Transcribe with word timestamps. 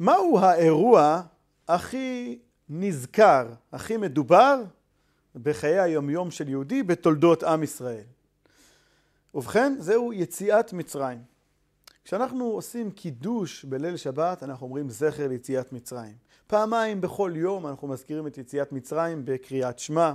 מהו 0.00 0.38
האירוע 0.38 1.22
הכי 1.68 2.38
נזכר, 2.68 3.46
הכי 3.72 3.96
מדובר 3.96 4.62
בחיי 5.36 5.80
היומיום 5.80 6.30
של 6.30 6.48
יהודי 6.48 6.82
בתולדות 6.82 7.42
עם 7.42 7.62
ישראל? 7.62 8.04
ובכן, 9.34 9.76
זהו 9.78 10.12
יציאת 10.12 10.72
מצרים. 10.72 11.22
כשאנחנו 12.04 12.44
עושים 12.44 12.90
קידוש 12.90 13.64
בליל 13.64 13.96
שבת, 13.96 14.42
אנחנו 14.42 14.66
אומרים 14.66 14.90
זכר 14.90 15.28
ליציאת 15.28 15.72
מצרים. 15.72 16.14
פעמיים 16.46 17.00
בכל 17.00 17.32
יום 17.36 17.66
אנחנו 17.66 17.88
מזכירים 17.88 18.26
את 18.26 18.38
יציאת 18.38 18.72
מצרים 18.72 19.22
בקריאת 19.24 19.78
שמע. 19.78 20.12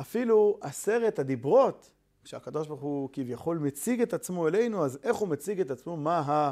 אפילו 0.00 0.58
עשרת 0.60 1.18
הדיברות, 1.18 1.90
כשהקדוש 2.24 2.68
ברוך 2.68 2.80
הוא 2.80 3.08
כביכול 3.12 3.58
מציג 3.58 4.00
את 4.00 4.14
עצמו 4.14 4.48
אלינו, 4.48 4.84
אז 4.84 4.98
איך 5.02 5.16
הוא 5.16 5.28
מציג 5.28 5.60
את 5.60 5.70
עצמו? 5.70 5.96
מה 5.96 6.50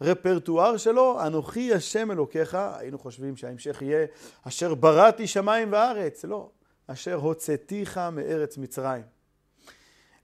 הרפרטואר 0.00 0.76
שלו? 0.76 1.26
אנוכי 1.26 1.74
השם 1.74 2.10
אלוקיך, 2.10 2.54
היינו 2.54 2.98
חושבים 2.98 3.36
שההמשך 3.36 3.82
יהיה 3.82 4.06
אשר 4.42 4.74
בראתי 4.74 5.26
שמיים 5.26 5.72
וארץ, 5.72 6.24
לא, 6.24 6.50
אשר 6.86 7.14
הוצאתיך 7.14 7.98
מארץ 7.98 8.58
מצרים. 8.58 9.02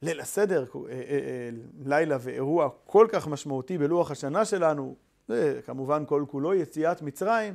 ליל 0.02 0.20
הסדר, 0.20 0.65
אה, 0.74 0.91
אה, 0.91 0.96
אה, 0.98 1.51
לילה 1.84 2.16
ואירוע 2.20 2.68
כל 2.87 3.06
כך 3.12 3.29
משמעותי 3.29 3.79
בלוח 3.79 4.10
השנה 4.10 4.45
שלנו, 4.45 4.95
זה 5.29 5.60
כמובן 5.66 6.04
כל 6.06 6.24
כולו 6.29 6.54
יציאת 6.54 7.02
מצרים. 7.02 7.54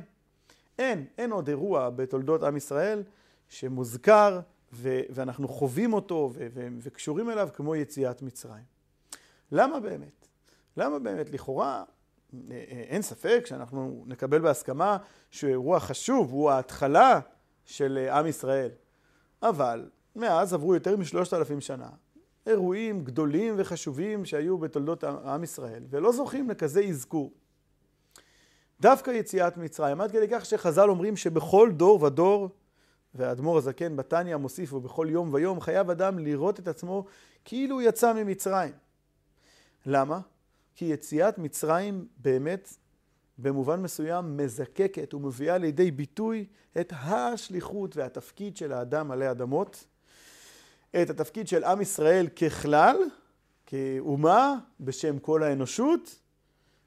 אין, 0.78 1.06
אין 1.18 1.32
עוד 1.32 1.48
אירוע 1.48 1.90
בתולדות 1.90 2.42
עם 2.42 2.56
ישראל 2.56 3.02
שמוזכר 3.48 4.40
ו- 4.72 5.00
ואנחנו 5.10 5.48
חווים 5.48 5.92
אותו 5.92 6.30
ו- 6.34 6.46
ו- 6.54 6.68
וקשורים 6.82 7.30
אליו 7.30 7.48
כמו 7.54 7.76
יציאת 7.76 8.22
מצרים. 8.22 8.64
למה 9.52 9.80
באמת? 9.80 10.28
למה 10.76 10.98
באמת? 10.98 11.30
לכאורה 11.30 11.84
אין 12.88 13.02
ספק 13.02 13.42
שאנחנו 13.46 14.04
נקבל 14.06 14.40
בהסכמה 14.40 14.96
שהוא 15.30 15.50
אירוע 15.50 15.80
חשוב, 15.80 16.32
הוא 16.32 16.50
ההתחלה 16.50 17.20
של 17.64 18.08
עם 18.12 18.26
ישראל. 18.26 18.70
אבל 19.42 19.90
מאז 20.16 20.54
עברו 20.54 20.74
יותר 20.74 20.96
משלושת 20.96 21.34
אלפים 21.34 21.60
שנה, 21.60 21.88
אירועים 22.46 23.04
גדולים 23.04 23.54
וחשובים 23.56 24.24
שהיו 24.24 24.58
בתולדות 24.58 25.04
עם 25.04 25.44
ישראל, 25.44 25.84
ולא 25.90 26.12
זוכים 26.12 26.50
לכזה 26.50 26.80
אזכור. 26.80 27.32
דווקא 28.80 29.10
יציאת 29.10 29.56
מצרים, 29.56 30.00
עד 30.00 30.12
כדי 30.12 30.26
כך 30.30 30.46
שחז"ל 30.46 30.90
אומרים 30.90 31.16
שבכל 31.16 31.70
דור 31.72 32.02
ודור, 32.02 32.48
והאדמו"ר 33.14 33.58
הזקן 33.58 33.96
בתניא 33.96 34.36
מוסיף, 34.36 34.72
ובכל 34.72 35.06
יום 35.10 35.34
ויום 35.34 35.60
חייב 35.60 35.90
אדם 35.90 36.18
לראות 36.18 36.60
את 36.60 36.68
עצמו 36.68 37.04
כאילו 37.44 37.74
הוא 37.74 37.82
יצא 37.82 38.12
ממצרים. 38.12 38.72
למה? 39.86 40.20
כי 40.74 40.84
יציאת 40.84 41.38
מצרים 41.38 42.06
באמת 42.16 42.74
במובן 43.38 43.82
מסוים 43.82 44.36
מזקקת 44.36 45.14
ומביאה 45.14 45.58
לידי 45.58 45.90
ביטוי 45.90 46.46
את 46.80 46.92
השליחות 46.96 47.96
והתפקיד 47.96 48.56
של 48.56 48.72
האדם 48.72 49.10
עלי 49.10 49.30
אדמות, 49.30 49.84
את 51.02 51.10
התפקיד 51.10 51.48
של 51.48 51.64
עם 51.64 51.80
ישראל 51.80 52.28
ככלל, 52.28 52.96
כאומה 53.66 54.58
בשם 54.80 55.18
כל 55.18 55.42
האנושות, 55.42 56.18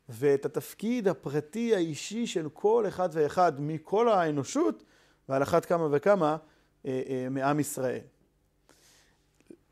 ואת 0.10 0.46
התפקיד 0.46 1.08
הפרטי 1.08 1.76
האישי 1.76 2.28
של 2.28 2.50
כל 2.50 2.86
אחד 2.88 3.10
ואחד 3.12 3.62
מכל 3.62 4.10
האנושות, 4.10 4.84
ועל 5.30 5.44
אחת 5.44 5.66
כמה 5.66 5.88
וכמה 5.92 6.38
אה, 6.86 7.02
אה, 7.10 7.28
מעם 7.30 7.60
ישראל. 7.60 8.00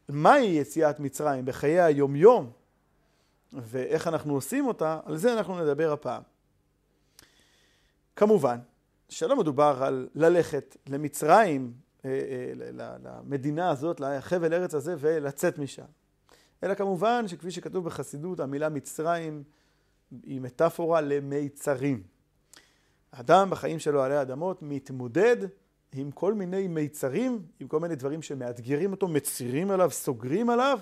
מהי 0.09 0.45
יציאת 0.45 0.99
מצרים 0.99 1.45
בחיי 1.45 1.81
היומיום, 1.81 2.51
ואיך 3.53 4.07
אנחנו 4.07 4.33
עושים 4.33 4.67
אותה, 4.67 4.99
על 5.05 5.17
זה 5.17 5.33
אנחנו 5.33 5.63
נדבר 5.63 5.91
הפעם. 5.91 6.21
כמובן, 8.15 8.59
שלא 9.09 9.37
מדובר 9.37 9.83
על 9.83 10.09
ללכת 10.15 10.77
למצרים 10.87 11.73
אה, 12.05 12.09
אה, 12.09 12.53
למדינה 13.03 13.69
הזאת, 13.69 13.99
לחבל 13.99 14.53
ארץ 14.53 14.73
הזה 14.73 14.95
ולצאת 14.99 15.57
משם. 15.57 15.85
אלא 16.63 16.73
כמובן 16.73 17.27
שכפי 17.27 17.51
שכתוב 17.51 17.85
בחסידות, 17.85 18.39
המילה 18.39 18.69
מצרים 18.69 19.43
היא 20.23 20.41
מטאפורה 20.41 21.01
למיצרים. 21.01 22.03
האדם 23.11 23.49
בחיים 23.49 23.79
שלו 23.79 24.03
עלי 24.03 24.21
אדמות 24.21 24.61
מתמודד 24.61 25.37
עם 25.93 26.11
כל 26.11 26.33
מיני 26.33 26.67
מיצרים, 26.67 27.41
עם 27.59 27.67
כל 27.67 27.79
מיני 27.79 27.95
דברים 27.95 28.21
שמאתגרים 28.21 28.91
אותו, 28.91 29.07
מצירים 29.07 29.71
עליו, 29.71 29.91
סוגרים 29.91 30.49
עליו, 30.49 30.79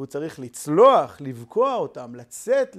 והוא 0.00 0.06
צריך 0.06 0.40
לצלוח, 0.40 1.16
לבקוע 1.20 1.74
אותם, 1.74 2.14
לצאת, 2.14 2.76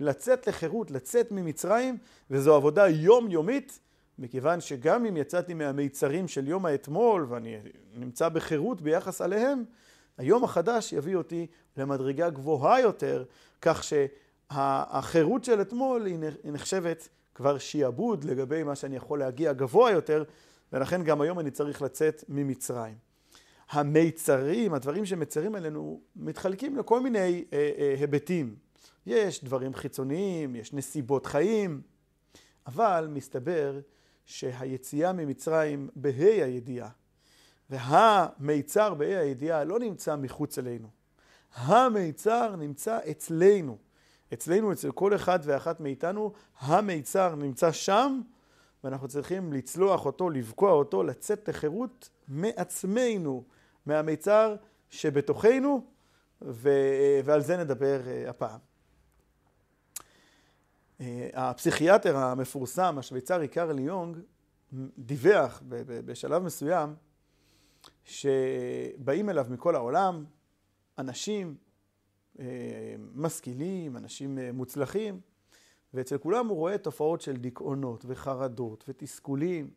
לצאת 0.00 0.46
לחירות, 0.46 0.90
לצאת 0.90 1.32
ממצרים, 1.32 1.98
וזו 2.30 2.54
עבודה 2.54 2.88
יומיומית 2.88 3.80
מכיוון 4.18 4.60
שגם 4.60 5.06
אם 5.06 5.16
יצאתי 5.16 5.54
מהמיצרים 5.54 6.28
של 6.28 6.48
יום 6.48 6.66
האתמול 6.66 7.26
ואני 7.28 7.56
נמצא 7.94 8.28
בחירות 8.28 8.80
ביחס 8.80 9.20
עליהם, 9.20 9.64
היום 10.18 10.44
החדש 10.44 10.92
יביא 10.92 11.16
אותי 11.16 11.46
למדרגה 11.76 12.30
גבוהה 12.30 12.80
יותר, 12.80 13.24
כך 13.62 13.84
שהחירות 13.84 15.44
של 15.44 15.60
אתמול 15.60 16.06
היא 16.06 16.18
נחשבת 16.44 17.08
כבר 17.34 17.58
שיעבוד 17.58 18.24
לגבי 18.24 18.62
מה 18.62 18.74
שאני 18.74 18.96
יכול 18.96 19.18
להגיע 19.18 19.52
גבוה 19.52 19.90
יותר, 19.90 20.24
ולכן 20.72 21.02
גם 21.02 21.20
היום 21.20 21.40
אני 21.40 21.50
צריך 21.50 21.82
לצאת 21.82 22.24
ממצרים. 22.28 23.09
המיצרים, 23.70 24.74
הדברים 24.74 25.06
שמצרים 25.06 25.54
עלינו, 25.54 26.00
מתחלקים 26.16 26.76
לכל 26.76 27.00
מיני 27.00 27.44
אה, 27.52 27.70
אה, 27.78 27.94
היבטים. 28.00 28.56
יש 29.06 29.44
דברים 29.44 29.74
חיצוניים, 29.74 30.56
יש 30.56 30.72
נסיבות 30.72 31.26
חיים, 31.26 31.80
אבל 32.66 33.08
מסתבר 33.10 33.80
שהיציאה 34.24 35.12
ממצרים 35.12 35.88
בה"א 35.96 36.42
הידיעה 36.44 36.88
והמיצר 37.70 38.94
בה"א 38.94 39.18
הידיעה 39.18 39.64
לא 39.64 39.78
נמצא 39.78 40.16
מחוץ 40.16 40.58
אלינו. 40.58 40.88
המיצר 41.54 42.56
נמצא 42.56 42.98
אצלנו. 43.10 43.78
אצלנו, 44.32 44.72
אצל 44.72 44.92
כל 44.92 45.14
אחד 45.14 45.38
ואחת 45.42 45.80
מאיתנו, 45.80 46.32
המיצר 46.60 47.34
נמצא 47.34 47.72
שם, 47.72 48.20
ואנחנו 48.84 49.08
צריכים 49.08 49.52
לצלוח 49.52 50.06
אותו, 50.06 50.30
לבקוע 50.30 50.72
אותו, 50.72 51.02
לצאת 51.02 51.48
לחירות 51.48 52.10
מעצמנו, 52.28 53.44
מהמיצר 53.86 54.56
שבתוכנו, 54.90 55.84
ו... 56.42 56.70
ועל 57.24 57.40
זה 57.40 57.56
נדבר 57.56 58.00
אה, 58.06 58.30
הפעם. 58.30 58.60
אה, 61.00 61.28
הפסיכיאטר 61.34 62.16
המפורסם, 62.16 62.98
השוויצרי 62.98 63.48
קארל 63.48 63.78
יונג, 63.78 64.16
דיווח 64.98 65.62
בשלב 66.04 66.42
מסוים 66.42 66.94
שבאים 68.04 69.30
אליו 69.30 69.46
מכל 69.50 69.74
העולם 69.74 70.24
אנשים 70.98 71.56
אה, 72.38 72.44
משכילים, 73.14 73.96
אנשים 73.96 74.38
אה, 74.38 74.52
מוצלחים, 74.52 75.20
ואצל 75.94 76.18
כולם 76.18 76.46
הוא 76.46 76.56
רואה 76.56 76.78
תופעות 76.78 77.20
של 77.20 77.36
דיכאונות 77.36 78.04
וחרדות 78.08 78.84
ותסכולים, 78.88 79.70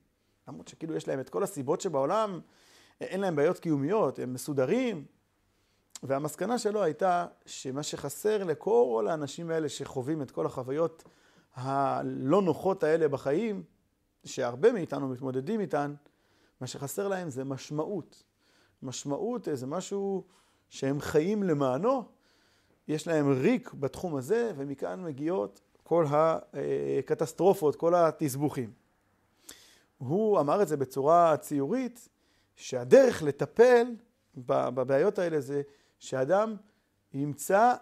למרות 0.48 0.68
שכאילו 0.68 0.96
יש 0.96 1.08
להם 1.08 1.20
את 1.20 1.30
כל 1.30 1.44
הסיבות 1.44 1.82
שבעולם, 1.82 2.40
אין 3.02 3.22
להם 3.22 3.36
בעיות 3.36 3.60
קיומיות, 3.60 4.20
הם 4.20 4.34
מסודרים, 4.34 5.06
והמסקנה 6.04 6.58
שלו 6.58 6.84
הייתה 6.84 7.28
שמה 7.46 7.84
שחסר 7.84 8.44
לכל 8.44 9.08
האנשים 9.10 9.50
האלה 9.50 9.70
שחווים 9.70 10.22
את 10.22 10.32
כל 10.32 10.46
החוויות 10.46 11.04
הלא 11.56 12.42
נוחות 12.42 12.84
האלה 12.84 13.08
בחיים, 13.08 13.64
שהרבה 14.26 14.72
מאיתנו 14.72 15.08
מתמודדים 15.08 15.60
איתן, 15.60 15.94
מה 16.62 16.68
שחסר 16.68 17.08
להם 17.08 17.30
זה 17.30 17.44
משמעות. 17.44 18.24
משמעות 18.82 19.48
זה 19.54 19.68
משהו 19.68 20.24
שהם 20.70 21.02
חיים 21.02 21.44
למענו, 21.44 22.04
יש 22.88 23.08
להם 23.08 23.32
ריק 23.32 23.74
בתחום 23.74 24.16
הזה, 24.16 24.52
ומכאן 24.56 25.04
מגיעות 25.04 25.62
כל 25.84 26.06
הקטסטרופות, 26.10 27.76
כל 27.76 27.96
התסבוכים. 27.96 28.74
הוא 29.98 30.40
אמר 30.40 30.62
את 30.62 30.68
זה 30.68 30.78
בצורה 30.78 31.38
ציורית, 31.38 32.10
שהדרך 32.56 33.24
לטפל 33.24 33.86
בבעיות 34.36 35.20
האלה 35.20 35.42
זה 35.42 35.62
שאדם 36.00 36.56
ימצא 37.14 37.74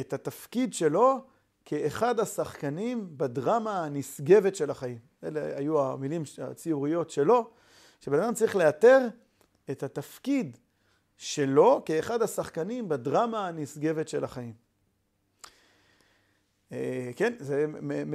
את 0.00 0.12
התפקיד 0.12 0.74
שלו 0.74 1.26
כאחד 1.64 2.20
השחקנים 2.20 3.18
בדרמה 3.18 3.84
הנשגבת 3.84 4.56
של 4.56 4.70
החיים. 4.70 4.98
אלה 5.24 5.56
היו 5.56 5.80
המילים 5.80 6.22
הציוריות 6.42 7.10
שלו, 7.10 7.50
שבן 8.00 8.20
אדם 8.20 8.34
צריך 8.34 8.56
לאתר 8.56 9.08
את 9.70 9.82
התפקיד 9.82 10.58
שלו 11.16 11.82
כאחד 11.84 12.22
השחקנים 12.22 12.88
בדרמה 12.88 13.48
הנשגבת 13.48 14.08
של 14.08 14.24
החיים. 14.24 14.54
אה, 16.72 17.10
כן, 17.16 17.34
זו 17.38 17.54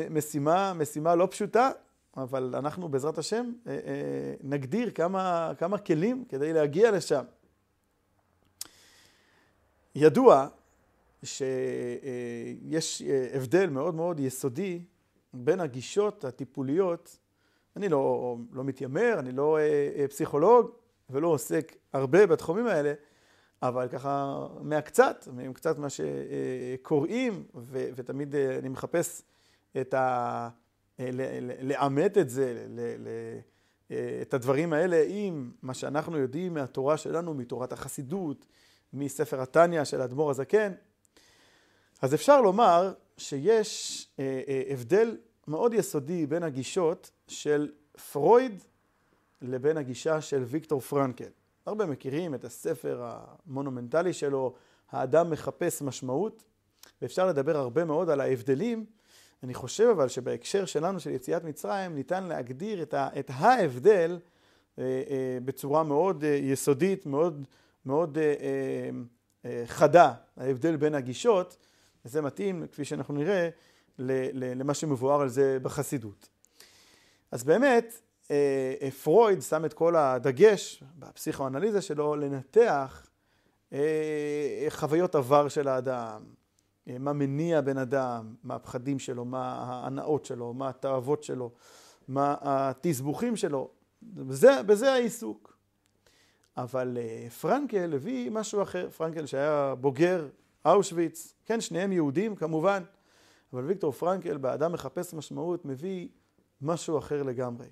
משימה, 0.10 0.74
משימה 0.74 1.16
לא 1.16 1.28
פשוטה, 1.32 1.72
אבל 2.18 2.56
אנחנו 2.56 2.90
בעזרת 2.90 3.18
השם 3.18 3.52
אה, 3.68 3.72
אה, 3.74 4.34
נגדיר 4.44 4.92
כמה, 4.92 5.52
כמה 5.58 5.78
כלים 5.78 6.26
כדי 6.30 6.54
להגיע 6.54 6.92
לשם. 6.92 7.24
ידוע 9.96 10.48
שיש 11.24 13.02
הבדל 13.34 13.70
מאוד 13.70 13.96
מאוד 13.96 14.20
יסודי 14.20 14.82
בין 15.34 15.60
הגישות 15.60 16.26
הטיפוליות, 16.26 17.18
אני 17.76 17.90
לא, 17.90 18.38
לא 18.52 18.64
מתיימר, 18.64 19.16
אני 19.20 19.32
לא 19.32 19.58
אה, 19.60 20.08
פסיכולוג 20.08 20.72
ולא 21.10 21.28
עוסק 21.28 21.76
הרבה 21.94 22.28
בתחומים 22.28 22.68
האלה, 22.68 22.94
אבל 23.62 23.88
ככה 23.88 24.48
מהקצת, 24.62 25.28
מקצת 25.34 25.78
מה 25.78 25.88
שקוראים, 25.90 27.44
ו, 27.56 27.90
ותמיד 27.96 28.36
אני 28.36 28.70
מחפש 28.70 29.22
את 29.82 29.94
ה... 29.94 30.50
לאמת 31.62 32.18
את 32.18 32.30
זה, 32.30 32.68
את 34.22 34.34
הדברים 34.34 34.74
האלה 34.74 35.06
עם 35.08 35.52
מה 35.62 35.74
שאנחנו 35.74 36.18
יודעים 36.18 36.54
מהתורה 36.54 36.98
שלנו, 36.98 37.34
מתורת 37.34 37.72
החסידות, 37.72 38.46
מספר 38.94 39.42
התניא 39.42 39.84
של 39.84 40.02
האדמו"ר 40.02 40.30
הזקן, 40.30 40.72
אז 42.02 42.14
אפשר 42.14 42.42
לומר 42.42 42.94
שיש 43.18 44.08
אה, 44.20 44.42
אה, 44.48 44.62
הבדל 44.70 45.18
מאוד 45.48 45.74
יסודי 45.74 46.26
בין 46.26 46.44
הגישות 46.44 47.12
של 47.28 47.72
פרויד 48.12 48.64
לבין 49.42 49.78
הגישה 49.78 50.22
של 50.22 50.44
ויקטור 50.44 50.82
פרנקל. 50.82 51.30
הרבה 51.66 51.86
מכירים 51.86 52.36
את 52.36 52.44
הספר 52.44 53.02
המונומנטלי 53.04 54.14
שלו, 54.14 54.54
האדם 54.92 55.30
מחפש 55.30 55.82
משמעות, 55.82 56.44
ואפשר 57.02 57.28
לדבר 57.28 57.58
הרבה 57.58 57.86
מאוד 57.86 58.10
על 58.10 58.22
ההבדלים. 58.22 58.86
אני 59.44 59.54
חושב 59.54 59.88
אבל 59.92 60.08
שבהקשר 60.08 60.66
שלנו 60.66 61.00
של 61.00 61.10
יציאת 61.10 61.44
מצרים 61.44 61.96
ניתן 61.96 62.24
להגדיר 62.24 62.82
את, 62.82 62.94
ה, 62.94 63.10
את 63.20 63.32
ההבדל 63.34 64.20
אה, 64.80 64.84
אה, 64.84 65.38
בצורה 65.46 65.84
מאוד 65.84 66.24
אה, 66.24 66.30
יסודית, 66.30 67.06
מאוד, 67.06 67.48
מאוד 67.86 68.18
אה, 68.18 68.34
אה, 69.46 69.64
חדה, 69.66 70.14
ההבדל 70.38 70.76
בין 70.76 70.96
הגישות, 70.96 71.58
וזה 72.06 72.22
מתאים, 72.22 72.68
כפי 72.72 72.86
שאנחנו 72.86 73.14
נראה, 73.14 73.50
למה 74.34 74.74
שמבואר 74.74 75.22
על 75.22 75.30
זה 75.30 75.58
בחסידות. 75.62 76.30
אז 77.32 77.44
באמת, 77.44 78.02
אה, 78.32 78.74
אה, 78.82 78.92
פרויד 78.92 79.42
שם 79.42 79.66
את 79.66 79.74
כל 79.74 79.96
הדגש 79.96 80.84
בפסיכואנליזה 81.00 81.82
שלו 81.82 82.16
לנתח 82.16 83.08
אה, 83.74 84.66
חוויות 84.70 85.16
עבר 85.16 85.48
של 85.48 85.68
האדם, 85.68 86.24
מה 87.00 87.14
מניע 87.14 87.62
בן 87.62 87.78
אדם, 87.78 88.36
מה 88.44 88.56
הפחדים 88.56 89.00
שלו, 89.00 89.26
מה 89.26 89.54
ההנאות 89.54 90.26
שלו, 90.26 90.54
מה 90.54 90.70
התאוות 90.70 91.24
שלו, 91.24 91.52
מה 92.08 92.36
התסבוכים 92.42 93.36
שלו, 93.36 93.70
בזה, 94.02 94.64
בזה 94.64 94.92
העיסוק. 94.94 95.58
אבל 96.58 96.98
פרנקל 97.42 97.94
הביא 97.94 98.32
משהו 98.32 98.62
אחר, 98.62 98.90
פרנקל 98.90 99.26
שהיה 99.26 99.76
בוגר 99.82 100.28
אושוויץ, 100.66 101.34
כן, 101.46 101.62
שניהם 101.62 101.92
יהודים 101.92 102.36
כמובן, 102.36 102.84
אבל 103.54 103.66
ויקטור 103.66 103.92
פרנקל, 103.92 104.38
באדם 104.38 104.72
מחפש 104.72 105.14
משמעות, 105.14 105.66
מביא 105.66 106.08
משהו 106.62 106.98
אחר 106.98 107.24
לגמרי. 107.24 107.68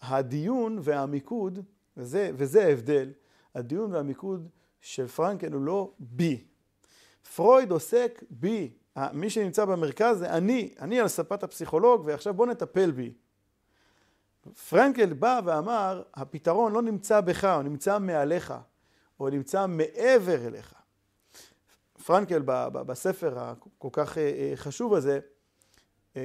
הדיון 0.00 0.78
והמיקוד, 0.82 1.58
וזה, 1.96 2.30
וזה 2.34 2.64
ההבדל, 2.66 3.12
הדיון 3.54 3.92
והמיקוד 3.92 4.48
של 4.80 5.06
פרנקל 5.06 5.52
הוא 5.52 5.62
לא 5.62 5.92
בי. 5.98 6.44
פרויד 7.34 7.70
עוסק 7.70 8.22
בי. 8.30 8.72
מי 9.12 9.30
שנמצא 9.30 9.64
במרכז 9.64 10.18
זה 10.18 10.30
אני, 10.30 10.74
אני 10.80 11.00
על 11.00 11.08
ספת 11.08 11.42
הפסיכולוג, 11.42 12.02
ועכשיו 12.04 12.34
בוא 12.34 12.46
נטפל 12.46 12.90
בי. 12.90 13.12
פרנקל 14.68 15.12
בא 15.12 15.40
ואמר, 15.44 16.02
הפתרון 16.14 16.72
לא 16.72 16.82
נמצא 16.82 17.20
בך, 17.20 17.44
הוא 17.44 17.62
נמצא 17.62 17.98
מעליך, 17.98 18.54
או 19.20 19.28
נמצא 19.30 19.66
מעבר 19.66 20.46
אליך. 20.46 20.74
פרנקל 22.06 22.42
בספר 22.72 23.38
הכל 23.38 23.88
כך 23.92 24.18
אה, 24.18 24.22
אה, 24.22 24.52
חשוב 24.56 24.94
הזה, 24.94 25.20
אה, 26.16 26.22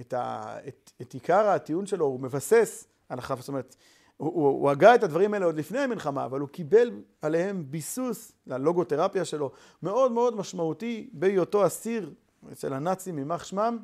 את, 0.00 0.12
ה, 0.12 0.56
את, 0.68 0.92
את 1.00 1.12
עיקר 1.12 1.48
הטיעון 1.48 1.86
שלו 1.86 2.04
הוא 2.04 2.20
מבסס 2.20 2.86
הנחה, 3.08 3.34
זאת 3.36 3.48
אומרת, 3.48 3.76
הוא, 4.18 4.32
הוא, 4.34 4.48
הוא 4.48 4.70
הגה 4.70 4.94
את 4.94 5.02
הדברים 5.02 5.34
האלה 5.34 5.46
עוד 5.46 5.56
לפני 5.56 5.78
המלחמה, 5.78 6.24
אבל 6.24 6.40
הוא 6.40 6.48
קיבל 6.48 6.90
עליהם 7.22 7.64
ביסוס 7.70 8.32
ללוגותרפיה 8.46 9.24
שלו, 9.24 9.52
מאוד 9.82 10.12
מאוד 10.12 10.36
משמעותי 10.36 11.10
בהיותו 11.12 11.66
אסיר 11.66 12.10
אצל 12.52 12.72
הנאצים, 12.72 13.18
יימח 13.18 13.44
שמם, 13.44 13.78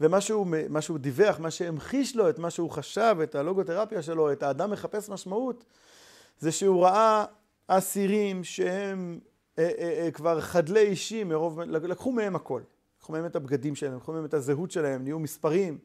ומה 0.00 0.20
שהוא, 0.20 0.46
שהוא 0.80 0.98
דיווח, 0.98 1.40
מה 1.40 1.50
שהמחיש 1.50 2.16
לו 2.16 2.30
את 2.30 2.38
מה 2.38 2.50
שהוא 2.50 2.70
חשב, 2.70 3.16
את 3.22 3.34
הלוגותרפיה 3.34 4.02
שלו, 4.02 4.32
את 4.32 4.42
האדם 4.42 4.70
מחפש 4.70 5.08
משמעות, 5.08 5.64
זה 6.38 6.52
שהוא 6.52 6.84
ראה 6.84 7.24
אסירים 7.66 8.44
שהם 8.44 9.18
אה, 9.58 9.70
אה, 9.78 10.04
אה, 10.04 10.10
כבר 10.10 10.40
חדלי 10.40 10.80
אישים, 10.80 11.32
לקחו 11.66 12.12
מהם 12.12 12.36
הכל. 12.36 12.62
לקחו 12.98 13.12
מהם 13.12 13.26
את 13.26 13.36
הבגדים 13.36 13.74
שלהם, 13.74 13.96
לקחו 13.96 14.12
מהם 14.12 14.24
את 14.24 14.34
הזהות 14.34 14.70
שלהם, 14.70 15.02
נהיו 15.02 15.18
מספרים, 15.18 15.78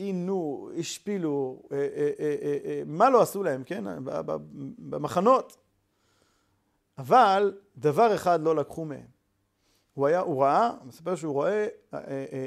עינו, 0.00 0.70
השפילו, 0.78 1.62
מה 2.86 3.10
לא 3.10 3.22
עשו 3.22 3.42
להם, 3.42 3.64
כן? 3.64 3.84
במחנות. 4.78 5.56
אבל 6.98 7.58
דבר 7.76 8.14
אחד 8.14 8.42
לא 8.42 8.56
לקחו 8.56 8.84
מהם. 8.84 9.06
הוא, 9.94 10.06
היה, 10.06 10.20
הוא 10.20 10.42
ראה, 10.42 10.68
הוא 10.68 10.88
מספר 10.88 11.14
שהוא 11.14 11.32
רואה 11.32 11.66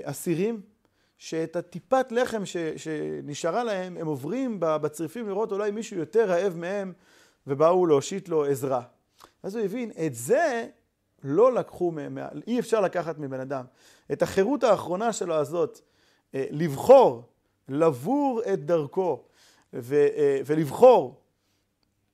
אסירים 0.04 0.62
שאת 1.18 1.56
הטיפת 1.56 2.12
לחם 2.12 2.46
ש, 2.46 2.58
שנשארה 2.58 3.64
להם, 3.64 3.98
הם 3.98 4.08
עוברים 4.08 4.58
בצריפים 4.60 5.28
לראות 5.28 5.52
אולי 5.52 5.72
מישהו 5.72 5.98
יותר 5.98 6.30
רעב 6.30 6.58
מהם 6.58 6.94
ובאו 7.48 7.86
להושיט 7.86 8.30
לו 8.30 8.46
עזרה. 8.46 8.82
אז 9.44 9.56
הוא 9.56 9.66
הבין, 9.66 9.92
את 10.06 10.16
זה 10.16 10.68
לא 11.24 11.54
לקחו, 11.54 11.92
מהם, 11.92 12.18
אי 12.48 12.60
אפשר 12.60 12.82
לקחת 12.82 13.18
מבן 13.18 13.40
אדם. 13.40 13.66
את 14.12 14.22
החירות 14.22 14.64
האחרונה 14.64 15.14
שלו 15.14 15.36
הזאת, 15.36 15.80
אה, 16.36 16.46
לבחור, 16.52 17.33
לבור 17.70 18.42
את 18.54 18.66
דרכו 18.66 19.24
ו, 19.74 20.08
אה, 20.18 20.42
ולבחור 20.46 21.20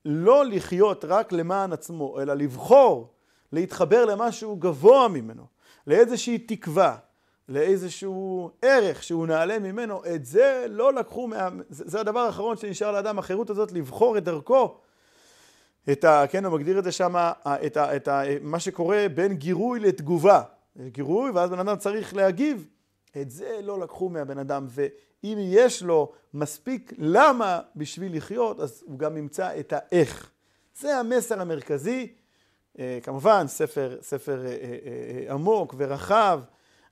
לא 0.04 0.44
לחיות 0.44 1.04
רק 1.04 1.32
למען 1.32 1.72
עצמו, 1.72 2.20
אלא 2.20 2.34
לבחור 2.34 3.12
להתחבר 3.52 4.04
למשהו 4.04 4.56
גבוה 4.56 5.08
ממנו, 5.08 5.46
לאיזושהי 5.86 6.38
תקווה, 6.38 6.96
לאיזשהו 7.48 8.50
ערך 8.62 9.02
שהוא 9.02 9.26
נעלה 9.26 9.58
ממנו, 9.58 10.02
את 10.14 10.24
זה 10.24 10.66
לא 10.68 10.94
לקחו, 10.94 11.26
מה... 11.26 11.48
זה 11.68 12.00
הדבר 12.00 12.20
האחרון 12.20 12.56
שנשאר 12.56 12.92
לאדם, 12.92 13.18
החירות 13.18 13.50
הזאת 13.50 13.72
לבחור 13.72 14.18
את 14.18 14.24
דרכו 14.24 14.78
את 15.92 16.04
ה... 16.04 16.24
כן, 16.28 16.44
הוא 16.44 16.58
מגדיר 16.58 16.78
את 16.78 16.84
זה 16.84 16.92
שם, 16.92 17.14
את, 17.44 17.76
ה, 17.76 17.96
את 17.96 18.08
ה, 18.08 18.22
מה 18.40 18.60
שקורה 18.60 19.06
בין 19.14 19.34
גירוי 19.34 19.80
לתגובה. 19.80 20.42
גירוי, 20.86 21.30
ואז 21.30 21.50
בן 21.50 21.58
אדם 21.58 21.76
צריך 21.76 22.14
להגיב. 22.14 22.66
את 23.20 23.30
זה 23.30 23.60
לא 23.62 23.80
לקחו 23.80 24.08
מהבן 24.08 24.38
אדם, 24.38 24.66
ואם 24.68 25.38
יש 25.40 25.82
לו 25.82 26.12
מספיק 26.34 26.92
למה 26.98 27.60
בשביל 27.76 28.16
לחיות, 28.16 28.60
אז 28.60 28.84
הוא 28.86 28.98
גם 28.98 29.16
ימצא 29.16 29.60
את 29.60 29.72
האיך. 29.76 30.30
זה 30.74 30.96
המסר 30.96 31.40
המרכזי. 31.40 32.14
אה, 32.78 32.98
כמובן, 33.02 33.44
ספר, 33.46 33.98
ספר 34.02 34.46
אה, 34.46 34.50
אה, 34.50 35.34
עמוק 35.34 35.74
ורחב, 35.78 36.40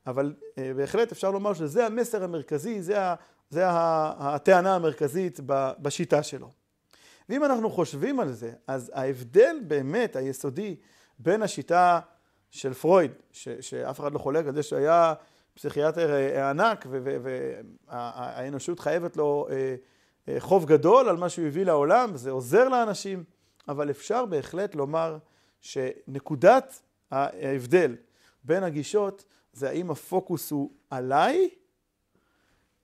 אבל 0.06 0.34
בהחלט 0.76 1.12
אפשר 1.12 1.30
לומר 1.30 1.54
שזה 1.54 1.86
המסר 1.86 2.24
המרכזי, 2.24 2.82
זה, 2.82 3.02
ה, 3.02 3.14
זה 3.50 3.62
הטענה 3.66 4.74
המרכזית 4.74 5.40
בשיטה 5.78 6.22
שלו. 6.22 6.50
ואם 7.28 7.44
אנחנו 7.44 7.70
חושבים 7.70 8.20
על 8.20 8.32
זה, 8.32 8.52
אז 8.66 8.92
ההבדל 8.94 9.56
באמת 9.66 10.16
היסודי 10.16 10.76
בין 11.18 11.42
השיטה 11.42 12.00
של 12.50 12.74
פרויד, 12.74 13.10
ש, 13.32 13.48
שאף 13.48 14.00
אחד 14.00 14.12
לא 14.12 14.18
חולק 14.18 14.46
על 14.46 14.54
זה 14.54 14.62
שהיה 14.62 15.14
פסיכיאטר 15.58 16.10
אה, 16.10 16.50
ענק 16.50 16.86
והאנושות 17.88 18.80
חייבת 18.80 19.16
לו 19.16 19.46
אה, 19.50 19.74
אה, 20.28 20.40
חוב 20.40 20.64
גדול 20.64 21.08
על 21.08 21.16
מה 21.16 21.28
שהוא 21.28 21.46
הביא 21.46 21.64
לעולם, 21.64 22.16
זה 22.16 22.30
עוזר 22.30 22.68
לאנשים, 22.68 23.24
אבל 23.68 23.90
אפשר 23.90 24.26
בהחלט 24.26 24.74
לומר 24.74 25.18
שנקודת 25.60 26.82
ההבדל 27.10 27.96
בין 28.44 28.62
הגישות 28.62 29.24
זה 29.52 29.68
האם 29.68 29.90
הפוקוס 29.90 30.50
הוא 30.50 30.70
עליי 30.90 31.48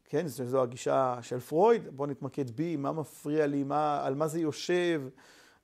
כן, 0.04 0.26
זו 0.26 0.62
הגישה 0.62 1.18
של 1.22 1.40
פרויד, 1.40 1.88
בואו 1.96 2.08
נתמקד 2.08 2.50
בי, 2.50 2.76
מה 2.76 2.92
מפריע 2.92 3.46
לי, 3.46 3.64
מה, 3.64 4.06
על 4.06 4.14
מה 4.14 4.28
זה 4.28 4.40
יושב, 4.40 5.02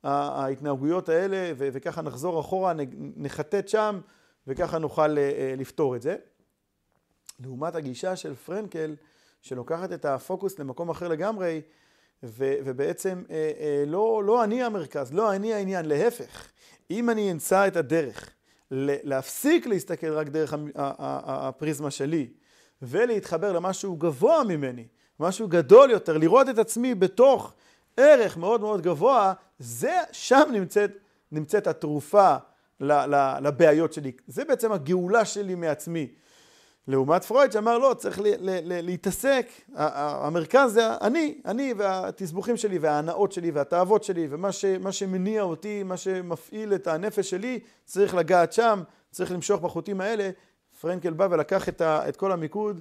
ההתנהגויות 0.02 1.08
האלה, 1.08 1.52
וככה 1.56 2.02
נחזור 2.02 2.40
אחורה, 2.40 2.72
נחטט 3.16 3.68
שם, 3.68 4.00
וככה 4.46 4.78
נוכל 4.78 5.16
לפתור 5.56 5.96
את 5.96 6.02
זה. 6.02 6.16
לעומת 7.40 7.74
הגישה 7.74 8.16
של 8.16 8.34
פרנקל, 8.34 8.96
שלוקחת 9.42 9.92
את 9.92 10.04
הפוקוס 10.04 10.58
למקום 10.58 10.90
אחר 10.90 11.08
לגמרי, 11.08 11.60
ו- 12.22 12.54
ובעצם 12.64 13.22
uh, 13.26 13.28
uh, 13.28 13.32
לא, 13.86 14.22
לא 14.24 14.44
אני 14.44 14.62
המרכז, 14.62 15.12
לא 15.12 15.32
אני 15.34 15.54
העניין, 15.54 15.86
להפך. 15.86 16.48
אם 16.90 17.10
אני 17.10 17.32
אמצא 17.32 17.66
את 17.66 17.76
הדרך 17.76 18.30
להפסיק 18.70 19.66
להסתכל 19.66 20.12
רק 20.12 20.28
דרך 20.28 20.54
הפריזמה 20.74 21.90
שלי, 21.90 22.28
ולהתחבר 22.82 23.52
למשהו 23.52 23.96
גבוה 23.96 24.44
ממני, 24.44 24.86
משהו 25.20 25.48
גדול 25.48 25.90
יותר, 25.90 26.18
לראות 26.18 26.48
את 26.48 26.58
עצמי 26.58 26.94
בתוך 26.94 27.54
ערך 27.96 28.36
מאוד 28.36 28.60
מאוד 28.60 28.82
גבוה, 28.82 29.32
זה, 29.58 29.96
שם 30.12 30.48
נמצאת, 30.52 30.90
נמצאת 31.32 31.66
התרופה 31.66 32.36
לבעיות 33.40 33.92
שלי. 33.92 34.12
זה 34.26 34.44
בעצם 34.44 34.72
הגאולה 34.72 35.24
שלי 35.24 35.54
מעצמי. 35.54 36.08
לעומת 36.88 37.24
פרויד 37.24 37.52
שאמר 37.52 37.78
לא, 37.78 37.94
צריך 37.98 38.20
ל- 38.20 38.22
ל- 38.24 38.60
ל- 38.72 38.80
להתעסק, 38.86 39.46
המרכז 39.74 40.72
זה 40.72 40.96
אני, 41.00 41.40
אני 41.44 41.74
והתסבוכים 41.76 42.56
שלי 42.56 42.78
וההנאות 42.78 43.32
שלי 43.32 43.50
והתאוות 43.50 44.04
שלי 44.04 44.26
ומה 44.30 44.52
ש, 44.52 44.64
שמניע 44.90 45.42
אותי, 45.42 45.82
מה 45.82 45.96
שמפעיל 45.96 46.74
את 46.74 46.86
הנפש 46.86 47.30
שלי, 47.30 47.60
צריך 47.84 48.14
לגעת 48.14 48.52
שם, 48.52 48.82
צריך 49.10 49.32
למשוך 49.32 49.60
בחוטים 49.60 50.00
האלה. 50.00 50.30
פרנקל 50.80 51.12
בא 51.12 51.28
ולקח 51.30 51.68
את, 51.68 51.80
ה, 51.80 52.08
את 52.08 52.16
כל 52.16 52.32
המיקוד, 52.32 52.80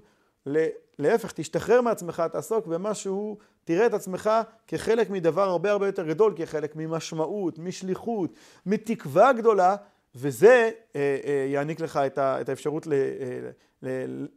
להפך, 0.99 1.31
תשתחרר 1.31 1.81
מעצמך, 1.81 2.23
תעסוק 2.31 2.67
במשהו, 2.67 3.37
תראה 3.63 3.85
את 3.85 3.93
עצמך 3.93 4.29
כחלק 4.67 5.09
מדבר 5.09 5.49
הרבה 5.49 5.71
הרבה 5.71 5.85
יותר 5.85 6.07
גדול, 6.07 6.33
כחלק 6.35 6.75
ממשמעות, 6.75 7.59
משליחות, 7.59 8.33
מתקווה 8.65 9.33
גדולה, 9.33 9.75
וזה 10.15 10.71
אה, 10.95 11.17
אה, 11.25 11.45
יעניק 11.49 11.79
לך 11.79 11.97
את, 11.97 12.49
האפשרות 12.49 12.87
אה, 12.87 13.49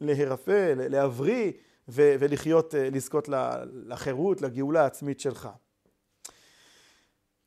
להירפא, 0.00 0.74
להבריא 0.76 1.52
ולחיות, 1.88 2.74
לזכות 2.78 3.28
לחירות, 3.72 4.42
לגאולה 4.42 4.82
העצמית 4.82 5.20
שלך. 5.20 5.48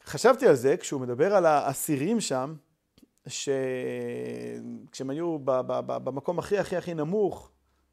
חשבתי 0.05 0.47
על 0.47 0.55
זה 0.55 0.77
כשהוא 0.77 1.01
מדבר 1.01 1.35
על 1.35 1.45
האסירים 1.45 2.21
שם, 2.21 2.55
שכשהם 3.27 5.09
היו 5.09 5.37
במקום 5.85 6.39
הכי 6.39 6.57
הכי 6.57 6.77
הכי 6.77 6.93
נמוך, 6.93 7.51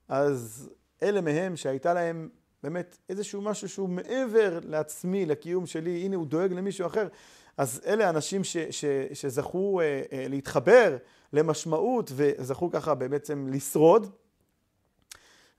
אז 0.09 0.71
אלה 1.03 1.21
מהם 1.21 1.57
שהייתה 1.57 1.95
להם 1.95 2.29
באמת 2.63 2.99
איזשהו 3.09 3.43
משהו 3.43 3.69
שהוא 3.69 3.89
מעבר 3.89 4.59
לעצמי, 4.65 5.27
לקיום 5.27 5.67
שלי, 5.67 6.05
הנה 6.05 6.17
הוא 6.17 6.27
דואג 6.27 6.53
למישהו 6.53 6.87
אחר, 6.87 7.09
אז 7.57 7.81
אלה 7.87 8.11
אנשים 8.11 8.45
ש, 8.45 8.57
ש, 8.57 8.85
שזכו 9.13 9.81
אה, 9.81 10.03
אה, 10.13 10.29
להתחבר 10.29 10.97
למשמעות 11.33 12.13
וזכו 12.15 12.71
ככה 12.71 12.95
בעצם 12.95 13.49
לשרוד. 13.51 14.11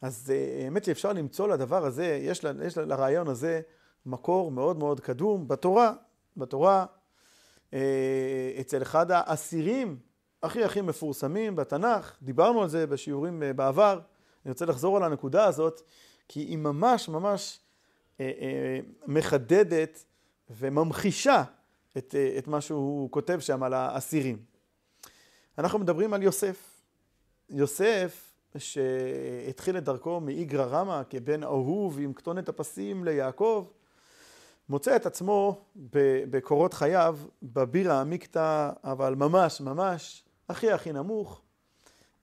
אז 0.02 0.32
אה, 0.36 0.64
האמת 0.64 0.84
שאפשר 0.84 1.14
למצוא 1.14 1.48
לדבר 1.48 1.86
הזה, 1.86 2.20
יש, 2.22 2.44
לה, 2.44 2.66
יש 2.66 2.78
לרעיון 2.78 3.28
הזה 3.28 3.62
מקור 4.06 4.52
מאוד 4.52 4.78
מאוד 4.78 5.00
קדום 5.00 5.48
בתורה. 5.48 5.94
בתורה, 6.38 6.86
אה, 7.74 8.52
אצל 8.60 8.82
אחד 8.82 9.12
האסירים 9.12 9.98
הכי 10.44 10.64
הכי 10.64 10.82
מפורסמים 10.82 11.56
בתנ"ך, 11.56 12.18
דיברנו 12.22 12.62
על 12.62 12.70
זה 12.70 12.88
בשיעורים 12.88 13.44
אה, 13.44 13.54
בעבר, 13.54 14.00
אני 14.46 14.52
רוצה 14.52 14.66
לחזור 14.66 14.98
על 14.98 15.04
הנקודה 15.04 15.46
הזאת, 15.46 15.82
כי 16.28 16.40
היא 16.40 16.58
ממש 16.58 17.10
ממש 17.10 17.60
אה, 18.20 18.32
אה, 18.42 18.80
מחדדת 19.08 20.06
וממחישה 20.50 21.44
את, 21.98 22.16
אה, 22.18 22.36
את 22.38 22.48
מה 22.48 22.62
שהוא 22.62 23.12
כותב 23.12 23.40
שם 23.40 23.64
על 23.64 23.74
האסירים. 23.74 24.38
אנחנו 25.58 25.80
מדברים 25.80 26.14
על 26.14 26.24
יוסף. 26.24 26.82
יוסף 27.50 28.34
שהתחיל 28.58 29.78
את 29.78 29.84
דרכו 29.84 30.20
מאיגרא 30.20 30.66
רמא 30.66 31.02
כבן 31.10 31.44
אהוב 31.44 32.00
עם 32.00 32.14
כתונת 32.14 32.50
הפסים 32.50 33.04
ליעקב, 33.04 33.68
מוצא 34.70 34.96
את 34.96 35.06
עצמו 35.06 35.66
בקורות 36.30 36.74
חייו 36.74 37.18
בבירה 37.44 38.02
עמיקתא, 38.02 38.72
אבל 38.84 39.16
ממש 39.16 39.62
ממש 39.62 40.24
הכי 40.50 40.72
הכי 40.72 40.92
נמוך, 40.92 41.42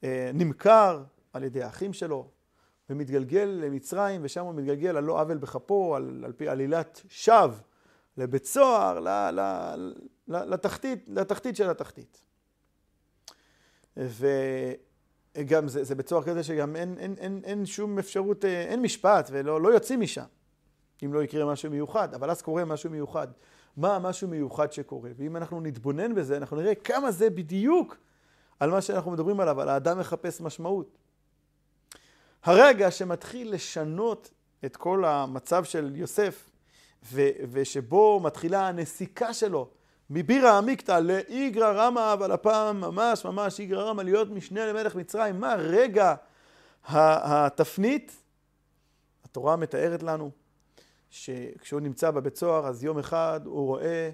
אה, 0.05 0.31
נמכר 0.35 1.03
על 1.33 1.45
ידי 1.45 1.63
האחים 1.63 1.93
שלו 1.93 2.29
ומתגלגל 2.91 3.61
למצרים 3.65 4.21
ושם 4.25 4.45
הוא 4.45 4.55
מתגלגל 4.55 4.97
על 4.97 5.05
לא 5.05 5.21
עוול 5.21 5.39
בכפו, 5.39 5.97
על, 5.97 6.23
על 6.25 6.33
פי 6.33 6.49
עלילת 6.49 7.03
שווא 7.09 7.55
לבית 8.21 8.47
סוהר, 8.47 9.01
ל, 9.01 9.09
ל, 9.09 9.41
ל, 10.29 10.37
לתחתית, 10.55 11.05
לתחתית 11.09 11.57
של 11.57 11.71
התחתית. 11.71 12.23
וגם 13.97 15.69
זה, 15.69 15.85
זה 15.85 15.95
בית 15.95 16.09
סוהר 16.09 16.23
כזה 16.23 16.43
שגם 16.43 16.77
אין, 16.77 16.99
אין, 16.99 17.15
אין, 17.19 17.41
אין 17.45 17.67
שום 17.67 17.99
אפשרות, 17.99 18.45
אה, 18.45 18.61
אין 18.61 18.83
משפט 18.83 19.29
ולא 19.33 19.61
לא 19.61 19.69
יוצאים 19.69 20.01
משם, 20.01 20.25
אם 21.05 21.15
לא 21.15 21.23
יקרה 21.23 21.53
משהו 21.53 21.71
מיוחד, 21.71 22.15
אבל 22.15 22.31
אז 22.31 22.43
קורה 22.43 22.65
משהו 22.65 22.91
מיוחד. 22.91 23.29
מה 23.77 23.97
המשהו 23.97 24.29
מיוחד 24.29 24.73
שקורה? 24.73 25.11
ואם 25.17 25.37
אנחנו 25.37 25.61
נתבונן 25.61 26.15
בזה, 26.15 26.37
אנחנו 26.37 26.57
נראה 26.57 26.75
כמה 26.75 27.11
זה 27.11 27.31
בדיוק 27.31 27.97
על 28.61 28.71
מה 28.71 28.81
שאנחנו 28.81 29.11
מדברים 29.11 29.41
עליו, 29.41 29.61
על 29.61 29.69
האדם 29.69 29.99
מחפש 29.99 30.41
משמעות. 30.41 30.99
הרגע 32.43 32.91
שמתחיל 32.91 33.55
לשנות 33.55 34.31
את 34.65 34.77
כל 34.77 35.05
המצב 35.05 35.65
של 35.65 35.97
יוסף, 35.97 36.50
ו- 37.05 37.31
ושבו 37.53 38.21
מתחילה 38.21 38.69
הנסיקה 38.69 39.35
שלו 39.35 39.69
מבירא 40.11 40.59
עמיקתא 40.59 41.01
לאיגרא 41.01 41.73
רמא, 41.73 42.13
אבל 42.13 42.33
הפעם 42.33 42.81
ממש 42.81 43.25
ממש 43.25 43.61
איגרא 43.61 43.83
רמא 43.83 44.03
להיות 44.03 44.31
משנה 44.31 44.67
למלך 44.67 44.95
מצרים. 44.95 45.41
מה 45.41 45.55
רגע 45.55 46.15
התפנית? 46.89 48.23
התורה 49.25 49.57
מתארת 49.57 50.03
לנו 50.03 50.31
שכשהוא 51.11 51.81
נמצא 51.81 52.11
בבית 52.11 52.37
סוהר, 52.37 52.67
אז 52.67 52.85
יום 52.85 52.99
אחד 52.99 53.41
הוא 53.45 53.67
רואה 53.67 54.11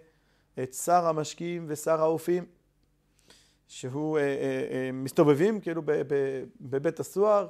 את 0.63 0.75
שר 0.75 1.07
המשקים 1.07 1.65
ושר 1.69 2.01
האופים, 2.01 2.47
שהוא 3.69 4.19
אה, 4.19 4.23
אה, 4.23 4.29
אה, 4.71 4.91
מסתובבים 4.93 5.61
כאילו 5.61 5.83
בבית 6.61 7.01
הסוהר, 7.01 7.49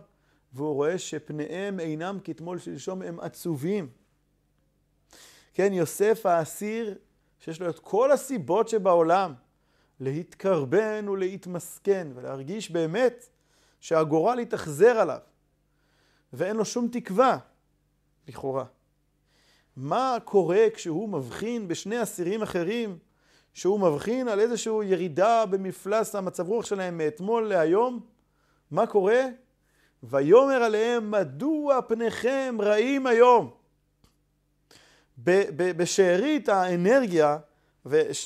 והוא 0.52 0.74
רואה 0.74 0.98
שפניהם 0.98 1.80
אינם 1.80 2.18
כתמול 2.24 2.58
שלשום, 2.58 3.02
הם 3.02 3.20
עצובים. 3.20 3.88
כן, 5.56 5.72
יוסף 5.72 6.26
האסיר, 6.26 6.98
שיש 7.40 7.60
לו 7.60 7.70
את 7.70 7.78
כל 7.78 8.12
הסיבות 8.12 8.68
שבעולם 8.68 9.34
להתקרבן 10.00 11.08
ולהתמסכן 11.08 12.08
ולהרגיש 12.14 12.70
באמת 12.70 13.28
שהגורל 13.80 14.38
יתאכזר 14.38 15.00
עליו 15.00 15.18
ואין 16.32 16.56
לו 16.56 16.64
שום 16.64 16.88
תקווה, 16.92 17.38
לכאורה. 18.28 18.64
מה 19.76 20.16
קורה 20.24 20.66
כשהוא 20.74 21.08
מבחין 21.08 21.68
בשני 21.68 22.02
אסירים 22.02 22.42
אחרים, 22.42 22.98
שהוא 23.54 23.80
מבחין 23.80 24.28
על 24.28 24.40
איזושהי 24.40 24.84
ירידה 24.84 25.46
במפלס 25.46 26.14
המצב 26.14 26.48
רוח 26.48 26.64
שלהם 26.64 26.98
מאתמול 26.98 27.48
להיום? 27.48 28.00
מה 28.70 28.86
קורה? 28.86 29.22
ויאמר 30.02 30.62
עליהם, 30.62 31.10
מדוע 31.10 31.82
פניכם 31.82 32.56
רעים 32.60 33.06
היום? 33.06 33.65
בשארית 35.18 36.48
האנרגיה 36.48 37.38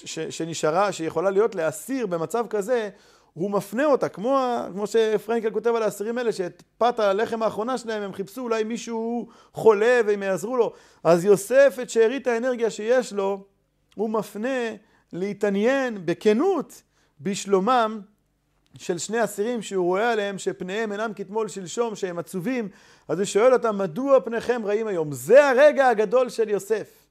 שנשארה, 0.05 0.93
שיכולה 0.93 1.31
להיות 1.31 1.55
לאסיר 1.55 2.07
במצב 2.07 2.47
כזה, 2.51 2.89
הוא 3.35 3.51
מפנה 3.51 3.85
אותה, 3.85 4.09
כמו, 4.09 4.39
כמו 4.73 4.87
שפרנקל 4.87 5.51
כותב 5.51 5.75
על 5.75 5.83
האסירים 5.83 6.19
האלה, 6.19 6.33
שאת 6.33 6.63
פת 6.79 6.99
הלחם 6.99 7.43
האחרונה 7.43 7.79
שלהם 7.79 8.03
הם 8.03 8.13
חיפשו 8.13 8.41
אולי 8.41 8.65
מישהו 8.65 9.29
חולה 9.53 10.01
והם 10.07 10.23
יעזרו 10.23 10.57
לו. 10.57 10.73
אז 11.05 11.25
יוסף 11.25 11.79
את 11.83 11.91
שארית 11.91 12.27
האנרגיה 12.27 12.71
שיש 12.71 13.13
לו, 13.13 13.45
הוא 13.95 14.11
מפנה 14.11 14.75
להתעניין 15.13 16.07
בכנות 16.07 16.83
בשלומם 17.21 18.01
של 18.79 18.99
שני 18.99 19.25
אסירים 19.25 19.63
שהוא 19.63 19.87
רואה 19.87 20.13
עליהם 20.13 20.39
שפניהם 20.39 20.93
אינם 20.93 21.13
כתמול 21.15 21.49
שלשום, 21.49 21.97
שהם 21.97 22.19
עצובים, 22.19 22.69
אז 23.09 23.19
הוא 23.19 23.25
שואל 23.25 23.53
אותם, 23.53 23.79
מדוע 23.79 24.21
פניכם 24.21 24.63
רעים 24.65 24.87
היום? 24.87 25.13
זה 25.13 25.49
הרגע 25.49 25.89
הגדול 25.89 26.29
של 26.29 26.49
יוסף. 26.49 27.07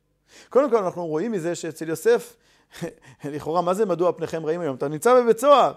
קודם 0.50 0.70
כל 0.70 0.78
אנחנו 0.78 1.08
רואים 1.08 1.32
מזה 1.32 1.56
שאצל 1.56 1.90
יוסף, 1.90 2.36
לכאורה, 3.24 3.62
מה 3.62 3.74
זה 3.74 3.86
מדוע 3.86 4.12
פניכם 4.12 4.46
רעים 4.46 4.62
היום? 4.62 4.76
אתה 4.76 4.88
נמצא 4.88 5.22
בבית 5.22 5.40
סוהר. 5.40 5.74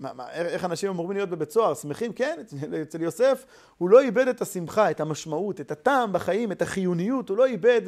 מה, 0.00 0.12
מה, 0.12 0.32
איך 0.32 0.64
אנשים 0.64 0.90
אמורים 0.90 1.16
להיות 1.16 1.28
בבית 1.28 1.50
סוהר? 1.50 1.74
שמחים? 1.74 2.12
כן, 2.12 2.40
אצל 2.82 3.02
יוסף 3.02 3.44
הוא 3.78 3.90
לא 3.90 4.00
איבד 4.00 4.28
את 4.28 4.42
השמחה, 4.42 4.90
את 4.90 5.00
המשמעות, 5.00 5.60
את 5.60 5.70
הטעם 5.70 6.12
בחיים, 6.12 6.52
את 6.52 6.62
החיוניות, 6.62 7.28
הוא 7.28 7.36
לא 7.36 7.46
איבד 7.46 7.82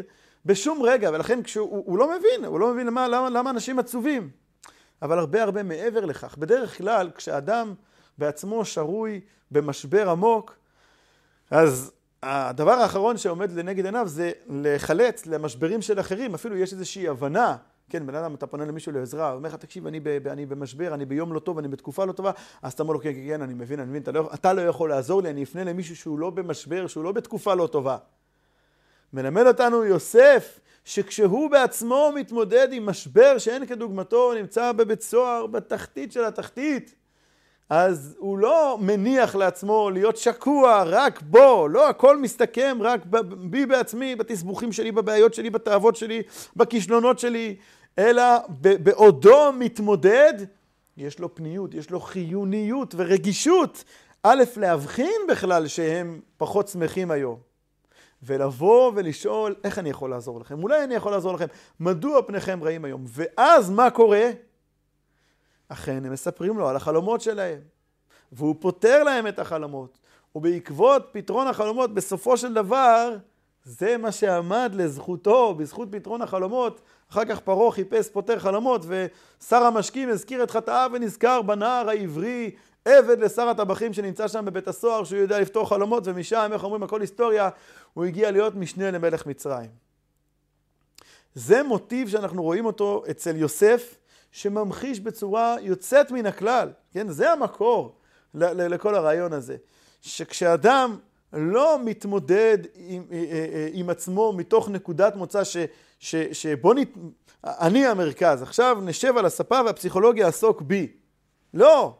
בשום 0.46 0.82
רגע, 0.82 1.10
ולכן 1.12 1.42
כשהוא 1.42 1.70
הוא, 1.70 1.82
הוא 1.86 1.98
לא 1.98 2.18
מבין, 2.18 2.44
הוא 2.44 2.60
לא 2.60 2.72
מבין 2.72 2.86
למה, 2.86 3.08
למה, 3.08 3.30
למה 3.30 3.50
אנשים 3.50 3.78
עצובים. 3.78 4.30
אבל 5.02 5.18
הרבה 5.18 5.42
הרבה 5.42 5.62
מעבר 5.62 6.04
לכך. 6.04 6.38
בדרך 6.38 6.78
כלל, 6.78 7.10
כשאדם 7.14 7.74
בעצמו 8.18 8.64
שרוי 8.64 9.20
במשבר 9.50 10.10
עמוק, 10.10 10.56
אז 11.50 11.92
הדבר 12.22 12.72
האחרון 12.72 13.16
שעומד 13.16 13.52
לנגד 13.52 13.84
עיניו 13.84 14.08
זה 14.08 14.30
לחלץ 14.48 15.26
למשברים 15.26 15.82
של 15.82 16.00
אחרים, 16.00 16.34
אפילו 16.34 16.56
יש 16.56 16.72
איזושהי 16.72 17.08
הבנה, 17.08 17.56
כן, 17.90 18.06
בן 18.06 18.14
אדם, 18.14 18.34
אתה 18.34 18.46
פונה 18.46 18.64
למישהו 18.64 18.92
לעזרה, 18.92 19.28
הוא 19.28 19.36
אומר 19.36 19.48
לך, 19.48 19.54
תקשיב, 19.54 19.86
אני, 19.86 20.00
ב, 20.00 20.08
אני 20.08 20.46
במשבר, 20.46 20.94
אני 20.94 21.04
ביום 21.04 21.32
לא 21.32 21.38
טוב, 21.40 21.58
אני 21.58 21.68
בתקופה 21.68 22.04
לא 22.04 22.12
טובה, 22.12 22.30
אז 22.62 22.72
אתה 22.72 22.82
אומר 22.82 22.92
לו, 22.92 23.00
כן, 23.00 23.12
כן, 23.12 23.24
כן, 23.28 23.42
אני 23.42 23.54
מבין, 23.54 23.80
אני 23.80 23.90
מבין, 23.90 24.02
אתה 24.02 24.12
לא, 24.12 24.30
אתה 24.34 24.52
לא 24.52 24.60
יכול 24.60 24.90
לעזור 24.90 25.22
לי, 25.22 25.30
אני 25.30 25.42
אפנה 25.42 25.64
למישהו 25.64 25.96
שהוא 25.96 26.18
לא 26.18 26.30
במשבר, 26.30 26.86
שהוא 26.86 27.04
לא 27.04 27.12
בתקופה 27.12 27.54
לא 27.54 27.66
טובה. 27.66 27.96
מלמד 29.12 29.46
אותנו 29.46 29.84
יוסף, 29.84 30.60
שכשהוא 30.88 31.50
בעצמו 31.50 32.12
מתמודד 32.14 32.68
עם 32.72 32.86
משבר 32.86 33.38
שאין 33.38 33.66
כדוגמתו, 33.66 34.34
נמצא 34.34 34.72
בבית 34.72 35.02
סוהר 35.02 35.46
בתחתית 35.46 36.12
של 36.12 36.24
התחתית, 36.24 36.94
אז 37.70 38.16
הוא 38.18 38.38
לא 38.38 38.78
מניח 38.80 39.34
לעצמו 39.36 39.90
להיות 39.90 40.16
שקוע 40.16 40.82
רק 40.86 41.22
בו, 41.22 41.68
לא 41.68 41.88
הכל 41.88 42.16
מסתכם 42.16 42.78
רק 42.80 43.00
בי 43.50 43.66
בעצמי, 43.66 44.16
בתסבוכים 44.16 44.72
שלי, 44.72 44.92
בבעיות 44.92 45.34
שלי, 45.34 45.50
בתאוות 45.50 45.96
שלי, 45.96 46.22
בכישלונות 46.56 47.18
שלי, 47.18 47.56
אלא 47.98 48.24
בעודו 48.58 49.52
מתמודד, 49.52 50.34
יש 50.96 51.18
לו 51.18 51.34
פניות, 51.34 51.74
יש 51.74 51.90
לו 51.90 52.00
חיוניות 52.00 52.94
ורגישות 52.96 53.84
א', 54.22 54.44
להבחין 54.56 55.20
בכלל 55.28 55.66
שהם 55.66 56.20
פחות 56.36 56.68
שמחים 56.68 57.10
היום, 57.10 57.47
ולבוא 58.22 58.92
ולשאול 58.94 59.54
איך 59.64 59.78
אני 59.78 59.90
יכול 59.90 60.10
לעזור 60.10 60.40
לכם. 60.40 60.62
אולי 60.62 60.84
אני 60.84 60.94
יכול 60.94 61.12
לעזור 61.12 61.34
לכם, 61.34 61.46
מדוע 61.80 62.22
פניכם 62.22 62.64
רעים 62.64 62.84
היום? 62.84 63.04
ואז 63.06 63.70
מה 63.70 63.90
קורה? 63.90 64.30
אכן, 65.68 66.04
הם 66.04 66.12
מספרים 66.12 66.58
לו 66.58 66.68
על 66.68 66.76
החלומות 66.76 67.20
שלהם, 67.20 67.58
והוא 68.32 68.54
פותר 68.60 69.02
להם 69.02 69.26
את 69.26 69.38
החלומות. 69.38 69.98
ובעקבות 70.34 71.08
פתרון 71.12 71.46
החלומות, 71.46 71.94
בסופו 71.94 72.36
של 72.36 72.54
דבר, 72.54 73.16
זה 73.64 73.96
מה 73.96 74.12
שעמד 74.12 74.72
לזכותו, 74.74 75.54
בזכות 75.54 75.88
פתרון 75.90 76.22
החלומות. 76.22 76.80
אחר 77.10 77.24
כך 77.24 77.40
פרעה 77.40 77.72
חיפש 77.72 78.08
פותר 78.08 78.38
חלומות, 78.38 78.84
ושר 78.86 79.62
המשקים 79.62 80.08
הזכיר 80.08 80.42
את 80.42 80.50
חטאיו 80.50 80.90
ונזכר 80.94 81.42
בנער 81.42 81.88
העברי, 81.88 82.50
עבד 82.90 83.18
לשר 83.18 83.48
הטבחים 83.48 83.92
שנמצא 83.92 84.28
שם 84.28 84.44
בבית 84.44 84.68
הסוהר, 84.68 85.04
שהוא 85.04 85.18
יודע 85.18 85.40
לפתור 85.40 85.68
חלומות, 85.68 86.02
ומשם, 86.06 86.50
איך 86.52 86.64
אומרים, 86.64 86.82
הכל 86.82 87.00
היסטוריה, 87.00 87.48
הוא 87.94 88.04
הגיע 88.04 88.30
להיות 88.30 88.54
משנה 88.54 88.90
למלך 88.90 89.26
מצרים. 89.26 89.70
זה 91.34 91.62
מוטיב 91.62 92.08
שאנחנו 92.08 92.42
רואים 92.42 92.66
אותו 92.66 93.02
אצל 93.10 93.36
יוסף, 93.36 93.94
שממחיש 94.32 95.00
בצורה 95.00 95.56
יוצאת 95.60 96.10
מן 96.10 96.26
הכלל, 96.26 96.68
כן? 96.92 97.08
זה 97.08 97.32
המקור 97.32 97.98
לכל 98.34 98.94
הרעיון 98.94 99.32
הזה. 99.32 99.56
שכשאדם 100.00 100.98
לא 101.32 101.78
מתמודד 101.84 102.58
עם, 102.74 103.04
אה, 103.12 103.16
אה, 103.16 103.46
אה, 103.54 103.68
עם 103.72 103.90
עצמו 103.90 104.32
מתוך 104.32 104.68
נקודת 104.68 105.16
מוצא 105.16 105.44
ש, 105.44 105.56
ש, 105.98 106.16
שבוא 106.16 106.74
נת... 106.74 106.88
אני 107.44 107.86
המרכז, 107.86 108.42
עכשיו 108.42 108.78
נשב 108.82 109.16
על 109.16 109.26
הספה 109.26 109.60
והפסיכולוגיה 109.66 110.26
יעסוק 110.26 110.62
בי. 110.62 110.92
לא. 111.54 111.94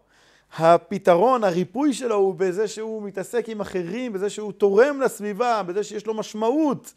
הפתרון, 0.57 1.45
הריפוי 1.45 1.93
שלו 1.93 2.15
הוא 2.15 2.35
בזה 2.35 2.69
שהוא 2.69 3.03
מתעסק 3.03 3.49
עם 3.49 3.61
אחרים, 3.61 4.13
בזה 4.13 4.31
שהוא 4.31 4.53
תורם 4.53 5.01
לסביבה, 5.01 5.63
בזה 5.63 5.85
שיש 5.85 6.07
לו 6.07 6.15
משמעות. 6.15 6.93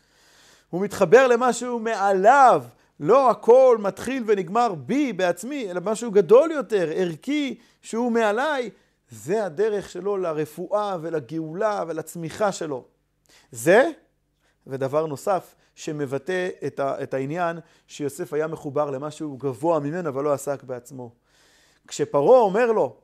הוא 0.69 0.81
מתחבר 0.81 1.27
למשהו 1.27 1.79
מעליו. 1.79 2.63
לא 2.99 3.29
הכל 3.29 3.77
מתחיל 3.79 4.23
ונגמר 4.27 4.73
בי, 4.73 5.13
בעצמי, 5.13 5.71
אלא 5.71 5.81
משהו 5.83 6.11
גדול 6.11 6.51
יותר, 6.51 6.89
ערכי, 6.95 7.59
שהוא 7.81 8.11
מעליי, 8.11 8.69
זה 9.11 9.45
הדרך 9.45 9.89
שלו 9.89 10.17
לרפואה 10.17 10.97
ולגאולה 11.01 11.83
ולצמיחה 11.87 12.51
שלו. 12.51 12.85
זה, 13.51 13.89
ודבר 14.67 15.05
נוסף 15.05 15.55
שמבטא 15.75 16.49
את, 16.67 16.79
ה, 16.79 17.03
את 17.03 17.13
העניין 17.13 17.59
שיוסף 17.87 18.33
היה 18.33 18.47
מחובר 18.47 18.91
למשהו 18.91 19.37
גבוה 19.37 19.79
ממנו 19.79 20.09
אבל 20.09 20.23
לא 20.23 20.33
עסק 20.33 20.63
בעצמו. 20.63 21.11
כשפרעה 21.87 22.39
אומר 22.39 22.71
לו, 22.71 23.00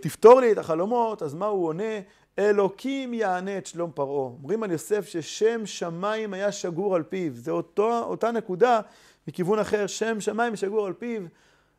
תפתור 0.00 0.40
לי 0.40 0.52
את 0.52 0.58
החלומות, 0.58 1.22
אז 1.22 1.34
מה 1.34 1.46
הוא 1.46 1.66
עונה? 1.66 2.00
אלוקים 2.38 3.14
יענה 3.14 3.58
את 3.58 3.66
שלום 3.66 3.90
פרעה. 3.94 4.24
אומרים 4.24 4.62
על 4.62 4.70
יוסף 4.70 5.08
ששם 5.08 5.66
שמיים 5.66 6.34
היה 6.34 6.52
שגור 6.52 6.96
על 6.96 7.02
פיו. 7.02 7.32
זה 7.34 7.50
אותו, 7.50 7.98
אותה 7.98 8.30
נקודה 8.30 8.80
מכיוון 9.28 9.58
אחר, 9.58 9.86
שם 9.86 10.20
שמיים 10.20 10.56
שגור 10.56 10.86
על 10.86 10.92
פיו. 10.92 11.22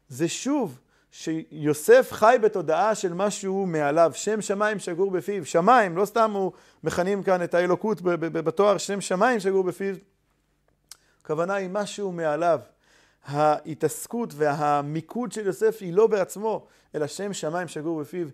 זה 0.09 0.27
שוב 0.27 0.79
שיוסף 1.11 2.09
חי 2.11 2.37
בתודעה 2.41 2.95
של 2.95 3.13
משהו 3.13 3.65
מעליו, 3.65 4.11
שם 4.13 4.41
שמיים 4.41 4.79
שגור 4.79 5.11
בפיו, 5.11 5.45
שמיים, 5.45 5.97
לא 5.97 6.05
סתם 6.05 6.31
הוא 6.31 6.51
מכנים 6.83 7.23
כאן 7.23 7.43
את 7.43 7.53
האלוקות 7.53 8.01
בתואר 8.01 8.77
שם 8.77 9.01
שמיים 9.01 9.39
שגור 9.39 9.63
בפיו, 9.63 9.95
הכוונה 11.21 11.53
היא 11.53 11.69
משהו 11.71 12.11
מעליו. 12.11 12.59
ההתעסקות 13.25 14.33
והמיקוד 14.35 15.31
של 15.31 15.45
יוסף 15.45 15.77
היא 15.81 15.93
לא 15.93 16.07
בעצמו, 16.07 16.65
אלא 16.95 17.07
שם 17.07 17.33
שמיים 17.33 17.67
שגור 17.67 17.99
בפיו. 18.01 18.27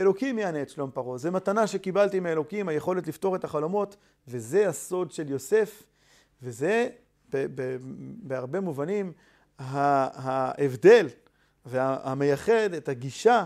אלוקים 0.00 0.38
יענה 0.38 0.62
את 0.62 0.70
שלום 0.70 0.90
פרעה. 0.90 1.18
זו 1.18 1.32
מתנה 1.32 1.66
שקיבלתי 1.66 2.20
מאלוקים, 2.20 2.68
היכולת 2.68 3.06
לפתור 3.06 3.36
את 3.36 3.44
החלומות, 3.44 3.96
וזה 4.28 4.68
הסוד 4.68 5.10
של 5.10 5.30
יוסף, 5.30 5.82
וזה 6.42 6.88
בהרבה 8.22 8.60
מובנים 8.60 9.12
ההבדל 9.58 11.06
והמייחד 11.66 12.74
את 12.76 12.88
הגישה 12.88 13.44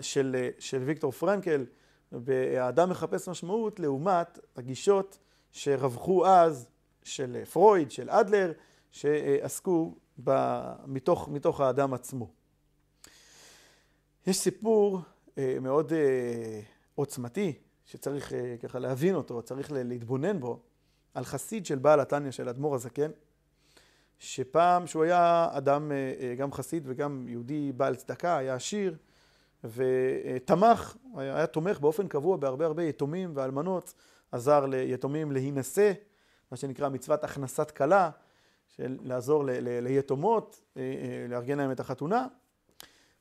של, 0.00 0.48
של 0.58 0.82
ויקטור 0.82 1.12
פרנקל 1.12 1.64
ב"האדם 2.12 2.90
מחפש 2.90 3.28
משמעות" 3.28 3.80
לעומת 3.80 4.38
הגישות 4.56 5.18
שרווחו 5.52 6.26
אז 6.26 6.66
של 7.02 7.44
פרויד, 7.52 7.90
של 7.90 8.10
אדלר, 8.10 8.52
שעסקו 8.92 9.94
ב, 10.24 10.60
מתוך, 10.86 11.28
מתוך 11.28 11.60
האדם 11.60 11.94
עצמו. 11.94 12.30
יש 14.26 14.36
סיפור 14.36 15.00
אה, 15.38 15.56
מאוד 15.60 15.92
אה, 15.92 16.60
עוצמתי, 16.94 17.52
שצריך 17.84 18.32
אה, 18.32 18.56
ככה 18.62 18.78
להבין 18.78 19.14
אותו, 19.14 19.42
צריך 19.42 19.72
להתבונן 19.72 20.40
בו, 20.40 20.60
על 21.14 21.24
חסיד 21.24 21.66
של 21.66 21.78
בעל 21.78 22.00
התניא 22.00 22.30
של 22.30 22.48
אדמו"ר 22.48 22.74
הזקן, 22.74 23.10
שפעם, 24.18 24.86
שהוא 24.86 25.04
היה 25.04 25.48
אדם 25.52 25.92
אה, 25.92 25.96
אה, 26.20 26.34
גם 26.34 26.52
חסיד 26.52 26.82
וגם 26.86 27.26
יהודי 27.28 27.72
בעל 27.72 27.94
צדקה, 27.94 28.36
היה 28.36 28.54
עשיר, 28.54 28.96
ותמך, 29.64 30.96
היה, 31.16 31.36
היה 31.36 31.46
תומך 31.46 31.80
באופן 31.80 32.08
קבוע 32.08 32.36
בהרבה 32.36 32.66
הרבה 32.66 32.84
יתומים 32.84 33.32
ואלמנות, 33.34 33.94
עזר 34.32 34.66
ליתומים 34.66 35.32
להינשא, 35.32 35.92
מה 36.50 36.56
שנקרא 36.56 36.88
מצוות 36.88 37.24
הכנסת 37.24 37.70
כלה, 37.70 38.10
של 38.76 38.98
לעזור 39.02 39.44
ל, 39.44 39.50
ל, 39.50 39.80
ליתומות, 39.80 40.60
אה, 40.76 40.82
לארגן 41.28 41.58
להם 41.58 41.70
את 41.70 41.80
החתונה, 41.80 42.26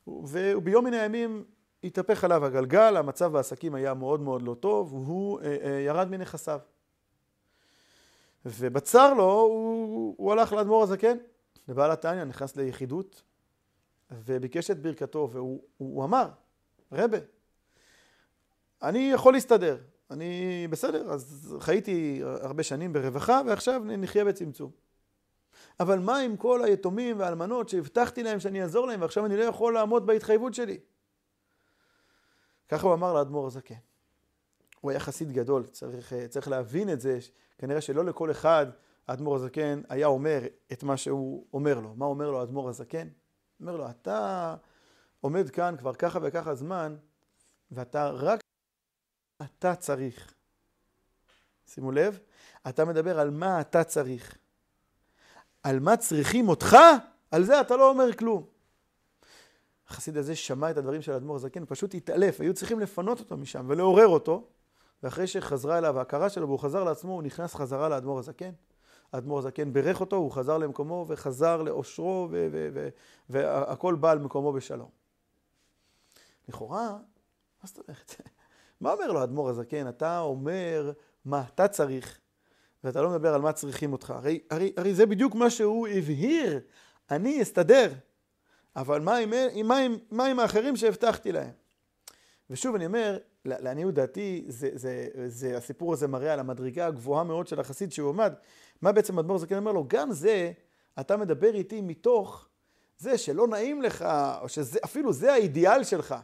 וביום 0.08 0.86
מן 0.86 0.94
הימים 0.94 1.44
התהפך 1.84 2.24
עליו 2.24 2.46
הגלגל, 2.46 2.98
המצב 2.98 3.32
בעסקים 3.32 3.76
היה 3.76 3.94
מאוד 3.94 4.22
מאוד 4.22 4.42
לא 4.42 4.54
טוב, 4.54 4.94
והוא 4.94 5.40
ירד 5.86 6.10
מנכסיו. 6.10 6.60
ובצר 8.46 9.14
לו 9.14 9.24
הוא, 9.24 10.16
הוא 10.18 10.32
הלך 10.32 10.54
לאדמו"ר 10.54 10.84
הזקן, 10.84 11.18
לבעל 11.68 11.92
התניא, 11.92 12.24
נכנס 12.24 12.56
ליחידות 12.56 13.22
וביקש 14.12 14.72
את 14.72 14.82
ברכתו, 14.82 15.30
והוא 15.32 15.64
הוא 15.78 16.04
אמר, 16.04 16.30
רבה, 16.92 17.18
אני 18.82 19.12
יכול 19.14 19.34
להסתדר, 19.34 19.78
אני 20.12 20.68
בסדר, 20.70 21.12
אז 21.12 21.56
חייתי 21.60 22.22
הרבה 22.24 22.64
שנים 22.64 22.94
ברווחה 22.94 23.42
ועכשיו 23.46 23.82
נחיה 23.86 24.26
בצמצום. 24.26 24.83
אבל 25.80 26.00
מה 26.00 26.18
עם 26.18 26.38
כל 26.38 26.64
היתומים 26.64 27.20
והאלמנות 27.20 27.70
שהבטחתי 27.70 28.24
להם 28.24 28.40
שאני 28.40 28.62
אעזור 28.62 28.88
להם 28.88 29.02
ועכשיו 29.02 29.26
אני 29.26 29.38
לא 29.38 29.44
יכול 29.44 29.74
לעמוד 29.74 30.06
בהתחייבות 30.06 30.54
שלי? 30.54 30.80
ככה 32.70 32.88
הוא 32.88 32.94
אמר 32.94 33.14
לאדמו"ר 33.14 33.48
הזקן. 33.48 33.76
הוא 34.82 34.92
היה 34.92 35.00
חסיד 35.00 35.32
גדול, 35.32 35.66
צריך, 35.66 36.14
צריך 36.30 36.48
להבין 36.48 36.90
את 36.90 37.02
זה, 37.02 37.20
כנראה 37.58 37.82
שלא 37.82 38.06
לכל 38.06 38.32
אחד 38.32 38.66
האדמו"ר 39.08 39.36
הזקן 39.36 39.82
היה 39.90 40.08
אומר 40.08 40.42
את 40.72 40.84
מה 40.84 40.98
שהוא 40.98 41.46
אומר 41.54 41.80
לו. 41.80 41.96
מה 41.96 42.06
אומר 42.06 42.32
לו 42.32 42.40
האדמו"ר 42.40 42.70
הזקן? 42.70 43.08
אומר 43.60 43.76
לו, 43.76 43.90
אתה 43.90 44.56
עומד 45.22 45.50
כאן 45.50 45.76
כבר 45.80 45.94
ככה 45.94 46.20
וככה 46.22 46.56
זמן, 46.56 46.96
ואתה 47.72 48.10
רק 48.10 48.40
אתה 49.42 49.76
צריך. 49.76 50.34
שימו 51.68 51.92
לב, 51.92 52.20
אתה 52.70 52.86
מדבר 52.86 53.20
על 53.20 53.30
מה 53.30 53.62
אתה 53.62 53.84
צריך. 53.84 54.38
על 55.64 55.80
מה 55.80 55.98
צריכים 55.98 56.50
אותך, 56.50 56.78
על 57.32 57.44
זה 57.44 57.62
אתה 57.62 57.78
לא 57.78 57.90
אומר 57.90 58.14
כלום. 58.14 58.46
החסיד 59.88 60.18
הזה 60.18 60.36
שמע 60.36 60.72
את 60.72 60.78
הדברים 60.78 61.02
של 61.02 61.12
האדמו"ר 61.12 61.36
הזקן, 61.36 61.66
פשוט 61.66 61.94
התעלף, 61.94 62.42
היו 62.42 62.54
צריכים 62.54 62.80
לפנות 62.80 63.20
אותו 63.20 63.38
משם 63.38 63.66
ולעורר 63.70 64.08
אותו. 64.08 64.48
ואחרי 65.04 65.28
שחזרה 65.28 65.78
אליו 65.78 66.00
ההכרה 66.00 66.30
שלו 66.30 66.48
והוא 66.48 66.60
חזר 66.60 66.84
לעצמו, 66.84 67.14
הוא 67.14 67.24
נכנס 67.24 67.56
חזרה 67.56 67.90
לאדמו"ר 67.90 68.20
הזקן. 68.20 68.52
האדמו"ר 69.14 69.40
הזקן 69.40 69.74
בירך 69.74 70.02
אותו, 70.02 70.16
הוא 70.16 70.32
חזר 70.32 70.58
למקומו 70.58 71.06
וחזר 71.08 71.62
לאושרו 71.62 72.30
והכל 73.30 73.96
בא 73.96 74.12
על 74.12 74.20
מקומו 74.20 74.54
בשלום. 74.54 74.90
לכאורה, 76.48 76.90
מה 76.90 77.68
זאת 77.68 77.80
אומרת? 77.88 78.16
מה 78.82 78.92
אומר 78.94 79.12
לו 79.12 79.20
האדמו"ר 79.20 79.50
הזקן? 79.50 79.90
אתה 79.90 80.20
אומר 80.20 80.92
מה 81.26 81.44
אתה 81.54 81.68
צריך, 81.68 82.20
ואתה 82.84 83.02
לא 83.02 83.10
מדבר 83.10 83.34
על 83.34 83.42
מה 83.42 83.52
צריכים 83.52 83.94
אותך. 83.94 84.10
הרי, 84.10 84.40
הרי, 84.50 84.74
הרי 84.78 84.94
זה 84.94 85.06
בדיוק 85.06 85.36
מה 85.36 85.50
שהוא 85.50 85.88
הבהיר, 85.88 86.60
אני 87.12 87.42
אסתדר. 87.42 87.94
אבל 88.76 89.02
מה 89.02 89.18
עם, 89.18 89.34
מה 89.64 89.78
עם, 89.78 89.98
מה 90.12 90.26
עם 90.26 90.40
האחרים 90.40 90.76
שהבטחתי 90.76 91.32
להם? 91.32 91.52
ושוב 92.50 92.76
אני 92.76 92.86
אומר, 92.86 93.18
לעניות 93.46 93.94
דעתי, 93.94 94.46
זה, 94.48 94.70
זה, 94.74 95.08
זה, 95.28 95.58
הסיפור 95.58 95.94
הזה 95.94 96.08
מראה 96.08 96.34
על 96.34 96.40
המדרגה 96.40 96.88
הגבוהה 96.88 97.24
מאוד 97.24 97.48
של 97.48 97.60
החסיד 97.60 97.92
שהוא 97.92 98.10
עמד. 98.10 98.34
מה 98.82 98.92
בעצם 98.92 99.20
אדמו"ר 99.20 99.38
זקן 99.38 99.58
אומר 99.58 99.72
לו? 99.72 99.86
גם 99.88 100.12
זה, 100.12 100.52
אתה 101.00 101.18
מדבר 101.18 101.56
איתי 101.56 101.82
מתוך 101.82 102.48
זה 102.98 103.18
שלא 103.18 103.48
נעים 103.48 103.82
לך, 103.82 104.06
או 104.42 104.50
שאפילו 104.50 105.14
זה 105.14 105.34
האידיאל 105.34 105.84
שלך, 105.84 106.16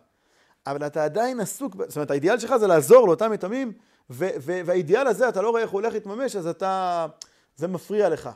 אבל 0.67 0.87
אתה 0.87 1.03
עדיין 1.03 1.39
עסוק, 1.39 1.75
זאת 1.87 1.95
אומרת, 1.95 2.11
האידיאל 2.11 2.39
שלך 2.39 2.57
זה 2.57 2.67
לעזור 2.67 3.07
לאותם 3.07 3.33
יתומים, 3.33 3.73
והאידיאל 4.09 5.07
הזה, 5.07 5.29
אתה 5.29 5.41
לא 5.41 5.49
רואה 5.49 5.61
איך 5.61 5.69
הוא 5.69 5.81
הולך 5.81 5.93
להתממש, 5.93 6.35
אז 6.35 6.47
אתה, 6.47 7.05
זה 7.55 7.67
מפריע 7.67 8.09
לך. 8.09 8.29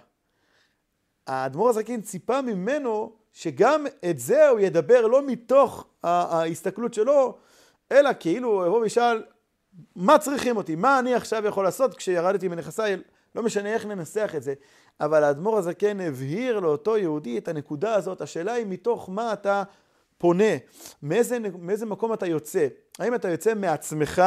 האדמו"ר 1.28 1.70
הזקן 1.70 2.02
ציפה 2.02 2.42
ממנו 2.42 3.14
שגם 3.32 3.86
את 4.10 4.20
זה 4.20 4.50
הוא 4.50 4.60
ידבר 4.60 5.08
לא 5.08 5.26
מתוך 5.26 5.86
ההסתכלות 6.04 6.94
שלו, 6.94 7.38
אלא 7.92 8.10
כאילו 8.20 8.66
יבוא 8.66 8.80
וישאל, 8.80 9.24
מה 9.96 10.20
צריכים 10.20 10.58
אותי? 10.58 10.76
מה 10.76 11.00
אני 11.00 11.16
עכשיו 11.16 11.46
יכול 11.46 11.64
לעשות 11.64 11.98
כשירדתי 11.98 12.48
מנכסיי? 12.48 12.98
לא 13.36 13.44
משנה 13.44 13.74
איך 13.74 13.86
ננסח 13.86 14.34
את 14.38 14.44
זה. 14.44 14.54
אבל 15.00 15.24
האדמו"ר 15.24 15.58
הזקן 15.58 16.00
הבהיר 16.00 16.60
לאותו 16.60 16.98
יהודי 16.98 17.38
את 17.38 17.48
הנקודה 17.48 17.96
הזאת. 17.96 18.22
השאלה 18.22 18.54
היא 18.54 18.66
מתוך 18.70 19.10
מה 19.10 19.34
אתה 19.34 19.64
פונה, 20.18 20.54
מאיזה, 21.04 21.38
מאיזה 21.60 21.86
מקום 21.86 22.14
אתה 22.14 22.28
יוצא. 22.28 22.68
האם 23.00 23.16
אתה 23.16 23.30
יוצא 23.30 23.54
מעצמך, 23.54 24.22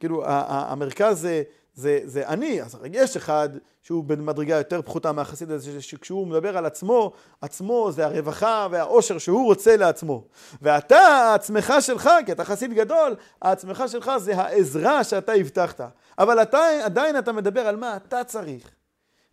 כאילו 0.00 0.22
המרכז 0.26 1.20
זה, 1.20 1.42
זה, 1.74 2.00
זה 2.04 2.28
אני, 2.28 2.62
אז 2.62 2.78
יש 2.92 3.16
אחד 3.16 3.48
שהוא 3.82 4.04
במדרגה 4.04 4.56
יותר 4.56 4.82
פחותה 4.82 5.12
מהחסיד 5.12 5.50
הזה, 5.50 5.82
שכשהוא 5.82 6.26
מדבר 6.26 6.56
על 6.56 6.66
עצמו, 6.66 7.12
עצמו 7.40 7.92
זה 7.92 8.06
הרווחה 8.06 8.66
והאושר 8.70 9.18
שהוא 9.18 9.44
רוצה 9.44 9.76
לעצמו. 9.76 10.24
ואתה, 10.62 10.98
העצמך 10.98 11.74
שלך, 11.80 12.10
כי 12.26 12.32
אתה 12.32 12.44
חסיד 12.44 12.72
גדול, 12.72 13.16
העצמך 13.42 13.84
שלך 13.86 14.10
זה 14.16 14.36
העזרה 14.36 15.04
שאתה 15.04 15.32
הבטחת. 15.32 15.80
אבל 16.18 16.42
אתה, 16.42 16.58
עדיין 16.84 17.18
אתה 17.18 17.32
מדבר 17.32 17.60
על 17.60 17.76
מה 17.76 17.96
אתה 17.96 18.24
צריך. 18.24 18.70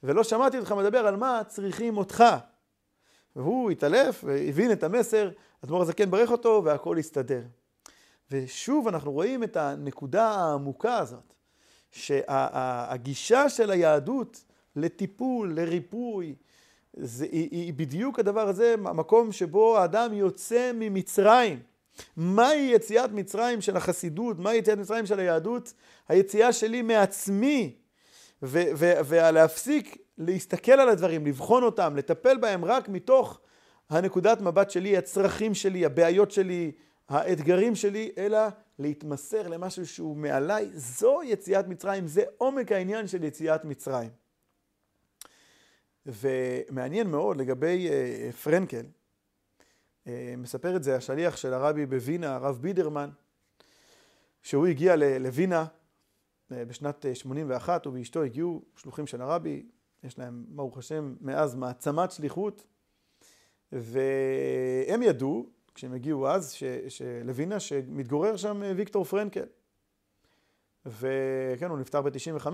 ולא 0.04 0.24
שמעתי 0.24 0.58
אותך 0.58 0.72
מדבר 0.72 1.08
על 1.08 1.16
מה 1.16 1.42
צריכים 1.48 1.98
אותך. 1.98 2.24
והוא 3.36 3.72
התעלף 3.72 4.24
והבין 4.28 4.72
את 4.72 4.84
המסר, 4.84 5.30
אדמו"ר 5.64 5.82
הזקן 5.82 6.12
ברך 6.12 6.32
אותו 6.32 6.62
והכל 6.66 6.98
הסתדר. 6.98 7.42
ושוב 8.32 8.88
אנחנו 8.88 9.12
רואים 9.12 9.44
את 9.44 9.58
הנקודה 9.58 10.28
העמוקה 10.28 10.98
הזאת, 10.98 11.34
שהגישה 11.92 13.50
של 13.50 13.72
היהדות 13.72 14.44
לטיפול, 14.76 15.54
לריפוי, 15.54 16.36
זה, 16.94 17.26
היא, 17.26 17.50
היא 17.52 17.74
בדיוק 17.74 18.20
הדבר 18.20 18.48
הזה, 18.48 18.76
המקום 18.86 19.32
שבו 19.32 19.78
האדם 19.78 20.14
יוצא 20.14 20.72
ממצרים. 20.76 21.60
מהי 22.18 22.72
יציאת 22.74 23.12
מצרים 23.12 23.62
של 23.62 23.78
החסידות? 23.78 24.40
מהי 24.40 24.58
יציאת 24.58 24.78
מצרים 24.78 25.06
של 25.06 25.20
היהדות? 25.20 25.74
היציאה 26.08 26.54
שלי 26.54 26.82
מעצמי. 26.82 27.76
ולהפסיק 28.42 29.98
להסתכל 30.18 30.72
על 30.72 30.90
הדברים, 30.90 31.26
לבחון 31.26 31.64
אותם, 31.64 31.96
לטפל 31.96 32.38
בהם 32.38 32.66
רק 32.66 32.90
מתוך 32.90 33.40
הנקודת 33.90 34.42
מבט 34.42 34.72
שלי, 34.72 34.98
הצרכים 34.98 35.54
שלי, 35.54 35.86
הבעיות 35.86 36.32
שלי, 36.32 36.72
האתגרים 37.10 37.76
שלי, 37.76 38.12
אלא 38.18 38.40
להתמסר 38.80 39.48
למשהו 39.48 39.88
שהוא 39.88 40.18
מעליי. 40.18 40.70
זו 40.74 41.22
יציאת 41.24 41.68
מצרים, 41.68 42.08
זה 42.08 42.24
עומק 42.38 42.72
העניין 42.72 43.08
של 43.08 43.24
יציאת 43.24 43.66
מצרים. 43.66 44.10
ומעניין 46.06 47.12
מאוד 47.12 47.38
לגבי 47.38 47.90
אה, 47.90 48.32
פרנקל, 48.44 48.86
אה, 50.08 50.34
מספר 50.38 50.76
את 50.76 50.84
זה 50.84 50.96
השליח 50.96 51.38
של 51.38 51.54
הרבי 51.54 51.86
בווינה, 51.86 52.36
הרב 52.36 52.58
בידרמן, 52.62 53.10
שהוא 54.42 54.68
הגיע 54.68 54.96
לווינה 54.96 55.66
אה, 56.52 56.66
בשנת 56.66 57.06
81, 57.14 57.86
הוא 57.86 57.94
ואשתו 57.94 58.24
הגיעו 58.24 58.62
שלוחים 58.76 59.08
של 59.08 59.22
הרבי, 59.22 59.66
יש 60.04 60.20
להם, 60.20 60.46
ברוך 60.48 60.78
השם, 60.78 61.16
מאז 61.22 61.56
מעצמת 61.56 62.12
שליחות, 62.12 62.68
והם 63.72 65.02
ידעו, 65.04 65.50
כשהם 65.76 65.94
הגיעו 65.94 66.28
אז, 66.28 66.56
לווינה, 67.26 67.60
שמתגורר 67.60 68.36
שם 68.36 68.62
ויקטור 68.76 69.04
פרנקל. 69.04 69.46
וכן, 70.86 71.70
הוא 71.70 71.80
נפטר 71.80 72.02
ב-95, 72.02 72.48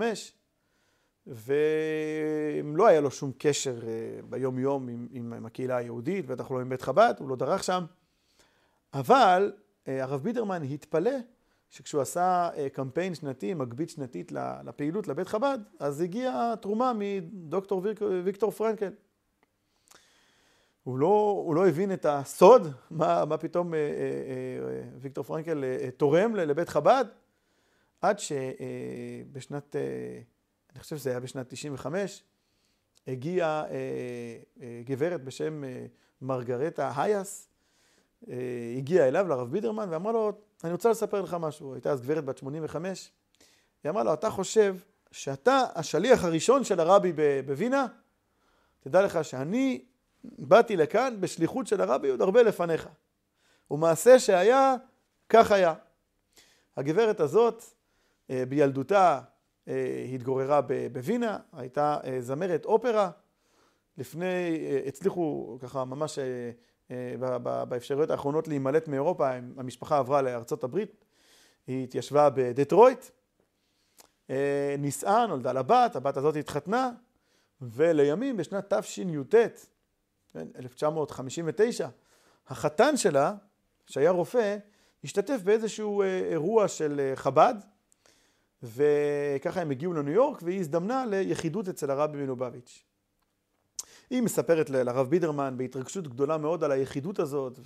ולא 1.26 2.86
היה 2.86 3.00
לו 3.00 3.10
שום 3.10 3.32
קשר 3.38 3.80
אה, 3.86 4.20
ביום 4.28 4.58
יום 4.58 4.88
עם, 4.88 5.08
עם, 5.10 5.46
הקהילה 5.46 5.76
היהודית, 5.76 6.26
בטח 6.26 6.50
לא 6.50 6.60
עם 6.60 6.68
בית 6.68 6.82
חב"ד, 6.82 7.14
הוא 7.18 7.28
לא 7.28 7.36
דרך 7.36 7.64
שם. 7.64 7.84
אבל 8.94 9.52
אה, 9.88 10.02
הרב 10.02 10.22
בידרמן 10.22 10.62
התפלא 10.62 11.10
שכשהוא 11.70 12.02
עשה 12.02 12.50
אה, 12.56 12.68
קמפיין 12.68 13.14
שנתי, 13.14 13.54
מגבית 13.54 13.90
שנתית 13.90 14.32
לפעילות, 14.64 15.08
לבית 15.08 15.28
חב"ד, 15.28 15.58
אז 15.78 16.00
הגיעה 16.00 16.54
תרומה 16.60 16.92
מדוקטור 16.94 17.82
ויקטור 18.24 18.50
פרנקל. 18.50 18.90
הוא 20.84 20.98
לא, 20.98 21.42
הוא 21.44 21.54
לא 21.54 21.68
הבין 21.68 21.92
את 21.92 22.06
הסוד, 22.08 22.72
מה, 22.90 23.24
מה 23.24 23.38
פתאום 23.38 23.74
אה, 23.74 23.78
אה, 23.78 23.84
אה, 23.84 24.82
ויקטור 24.98 25.24
פרנקל 25.24 25.64
אה, 25.64 25.90
תורם 25.96 26.36
לבית 26.36 26.68
חב"ד, 26.68 27.04
עד 28.00 28.18
שבשנת, 28.18 29.76
אה, 29.76 29.80
אה, 29.80 30.20
אני 30.72 30.80
חושב 30.80 30.96
שזה 30.96 31.10
היה 31.10 31.20
בשנת 31.20 31.48
95, 31.48 32.22
הגיעה 33.06 33.64
אה, 33.64 33.70
אה, 34.62 34.82
גברת 34.84 35.24
בשם 35.24 35.64
אה, 35.64 35.86
מרגרטה 36.22 36.92
הייס, 36.96 37.48
אה, 38.28 38.34
הגיעה 38.76 39.08
אליו, 39.08 39.28
לרב 39.28 39.50
בידרמן, 39.50 39.88
ואמרה 39.90 40.12
לו, 40.12 40.32
אני 40.64 40.72
רוצה 40.72 40.90
לספר 40.90 41.20
לך 41.20 41.36
משהו. 41.40 41.74
הייתה 41.74 41.90
אז 41.90 42.00
גברת 42.00 42.24
בת 42.24 42.38
85, 42.38 43.10
היא 43.84 43.90
אמרה 43.90 44.04
לו, 44.04 44.12
אתה 44.12 44.30
חושב 44.30 44.76
שאתה 45.10 45.64
השליח 45.74 46.24
הראשון 46.24 46.64
של 46.64 46.80
הרבי 46.80 47.12
בווינה? 47.46 47.86
תדע 48.80 49.02
לך 49.02 49.24
שאני 49.24 49.84
באתי 50.24 50.76
לכאן 50.76 51.16
בשליחות 51.20 51.66
של 51.66 51.80
הרבי 51.80 52.08
עוד 52.08 52.20
הרבה 52.20 52.42
לפניך. 52.42 52.88
ומעשה 53.70 54.18
שהיה, 54.18 54.76
כך 55.28 55.52
היה. 55.52 55.74
הגברת 56.76 57.20
הזאת, 57.20 57.64
אה, 58.30 58.44
בילדותה 58.48 59.20
אה, 59.68 60.06
התגוררה 60.14 60.60
בווינה, 60.92 61.38
הייתה 61.52 61.98
זמרת 62.20 62.64
אופרה. 62.64 63.10
לפני, 63.98 64.58
הצליחו 64.86 65.58
ככה 65.60 65.84
ממש 65.84 66.18
באפשרויות 67.42 68.10
האחרונות 68.10 68.48
להימלט 68.48 68.88
מאירופה, 68.88 69.30
המשפחה 69.56 69.98
עברה 69.98 70.22
לארצות 70.22 70.64
הברית, 70.64 71.04
היא 71.66 71.84
התיישבה 71.84 72.30
בדטרויט, 72.30 73.04
אה, 74.30 74.74
נישאה, 74.78 75.26
נולדה 75.26 75.52
לה 75.52 75.62
בת, 75.62 75.96
הבת 75.96 76.16
הזאת 76.16 76.36
התחתנה, 76.36 76.90
ולימים 77.60 78.36
בשנת 78.36 78.72
תשי"ט, 78.74 79.34
1959, 80.36 81.88
החתן 82.48 82.96
שלה, 82.96 83.34
שהיה 83.86 84.10
רופא, 84.10 84.56
השתתף 85.04 85.40
באיזשהו 85.44 86.02
אה, 86.02 86.18
אירוע 86.18 86.68
של 86.68 87.00
אה, 87.00 87.16
חב"ד, 87.16 87.54
וככה 88.62 89.60
הם 89.60 89.70
הגיעו 89.70 89.92
לניו 89.92 90.12
יורק, 90.12 90.42
והיא 90.42 90.60
הזדמנה 90.60 91.04
ליחידות 91.06 91.68
אצל 91.68 91.90
הרבי 91.90 92.18
מלובביץ'. 92.18 92.84
היא 94.10 94.22
מספרת 94.22 94.70
לרב 94.70 95.10
בידרמן 95.10 95.54
בהתרגשות 95.56 96.08
גדולה 96.08 96.38
מאוד 96.38 96.64
על 96.64 96.72
היחידות 96.72 97.18
הזאת, 97.18 97.58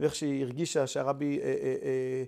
ואיך 0.00 0.14
שהיא 0.14 0.42
הרגישה 0.42 0.86
שהרבי 0.86 1.40
אה, 1.42 2.24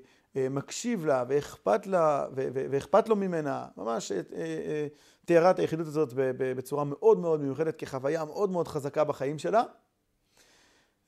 מקשיב 0.50 1.06
לה, 1.06 1.24
ואכפת 1.28 1.86
לה, 1.86 2.26
ואכפת 2.34 3.08
לו 3.08 3.16
ממנה, 3.16 3.66
ממש 3.76 4.12
אה, 4.12 4.20
אה, 4.34 4.86
תיארה 5.24 5.50
את 5.50 5.58
היחידות 5.58 5.86
הזאת 5.86 6.12
בצורה 6.16 6.84
מאוד 6.84 7.18
מאוד 7.18 7.40
מיוחדת, 7.40 7.76
כחוויה 7.76 8.24
מאוד 8.24 8.50
מאוד 8.50 8.68
חזקה 8.68 9.04
בחיים 9.04 9.38
שלה. 9.38 9.62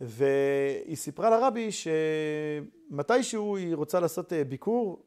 והיא 0.00 0.96
סיפרה 0.96 1.30
לרבי 1.30 1.68
שמתישהו 2.90 3.56
היא 3.56 3.74
רוצה 3.74 4.00
לעשות 4.00 4.32
ביקור 4.48 5.02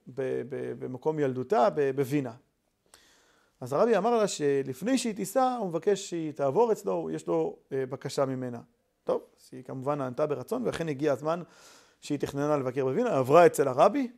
במקום 0.80 1.20
ילדותה 1.20 1.68
בווינה. 1.96 2.34
אז 3.62 3.74
הרבי 3.74 3.98
אמר 3.98 4.18
לה 4.18 4.28
שלפני 4.28 4.98
שהיא 4.98 5.16
תיסע, 5.16 5.56
הוא 5.60 5.68
מבקש 5.68 6.10
שהיא 6.10 6.32
תעבור 6.32 6.72
אצלו, 6.72 7.10
יש 7.12 7.28
לו 7.28 7.58
אה, 7.72 7.86
בקשה 7.86 8.26
ממנה. 8.26 8.60
טוב, 9.04 9.22
אז 9.40 9.50
היא 9.52 9.64
כמובן 9.64 9.98
נענתה 9.98 10.26
ברצון, 10.28 10.66
ואכן 10.66 10.90
הגיע 10.90 11.14
הזמן 11.14 11.42
שהיא 12.02 12.20
תכננה 12.20 12.58
לבקר 12.58 12.86
בווינה, 12.86 13.18
עברה 13.18 13.46
אצל 13.46 13.68
הרבי, 13.68 14.12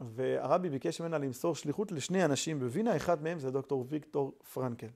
והרבי 0.00 0.70
ביקש 0.70 1.00
ממנה 1.00 1.18
למסור 1.18 1.54
שליחות 1.54 1.92
לשני 1.92 2.24
אנשים 2.24 2.60
בווינה, 2.60 2.96
אחד 2.96 3.22
מהם 3.22 3.38
זה 3.38 3.50
דוקטור 3.50 3.86
ויקטור 3.88 4.32
פרנקל. 4.52 4.86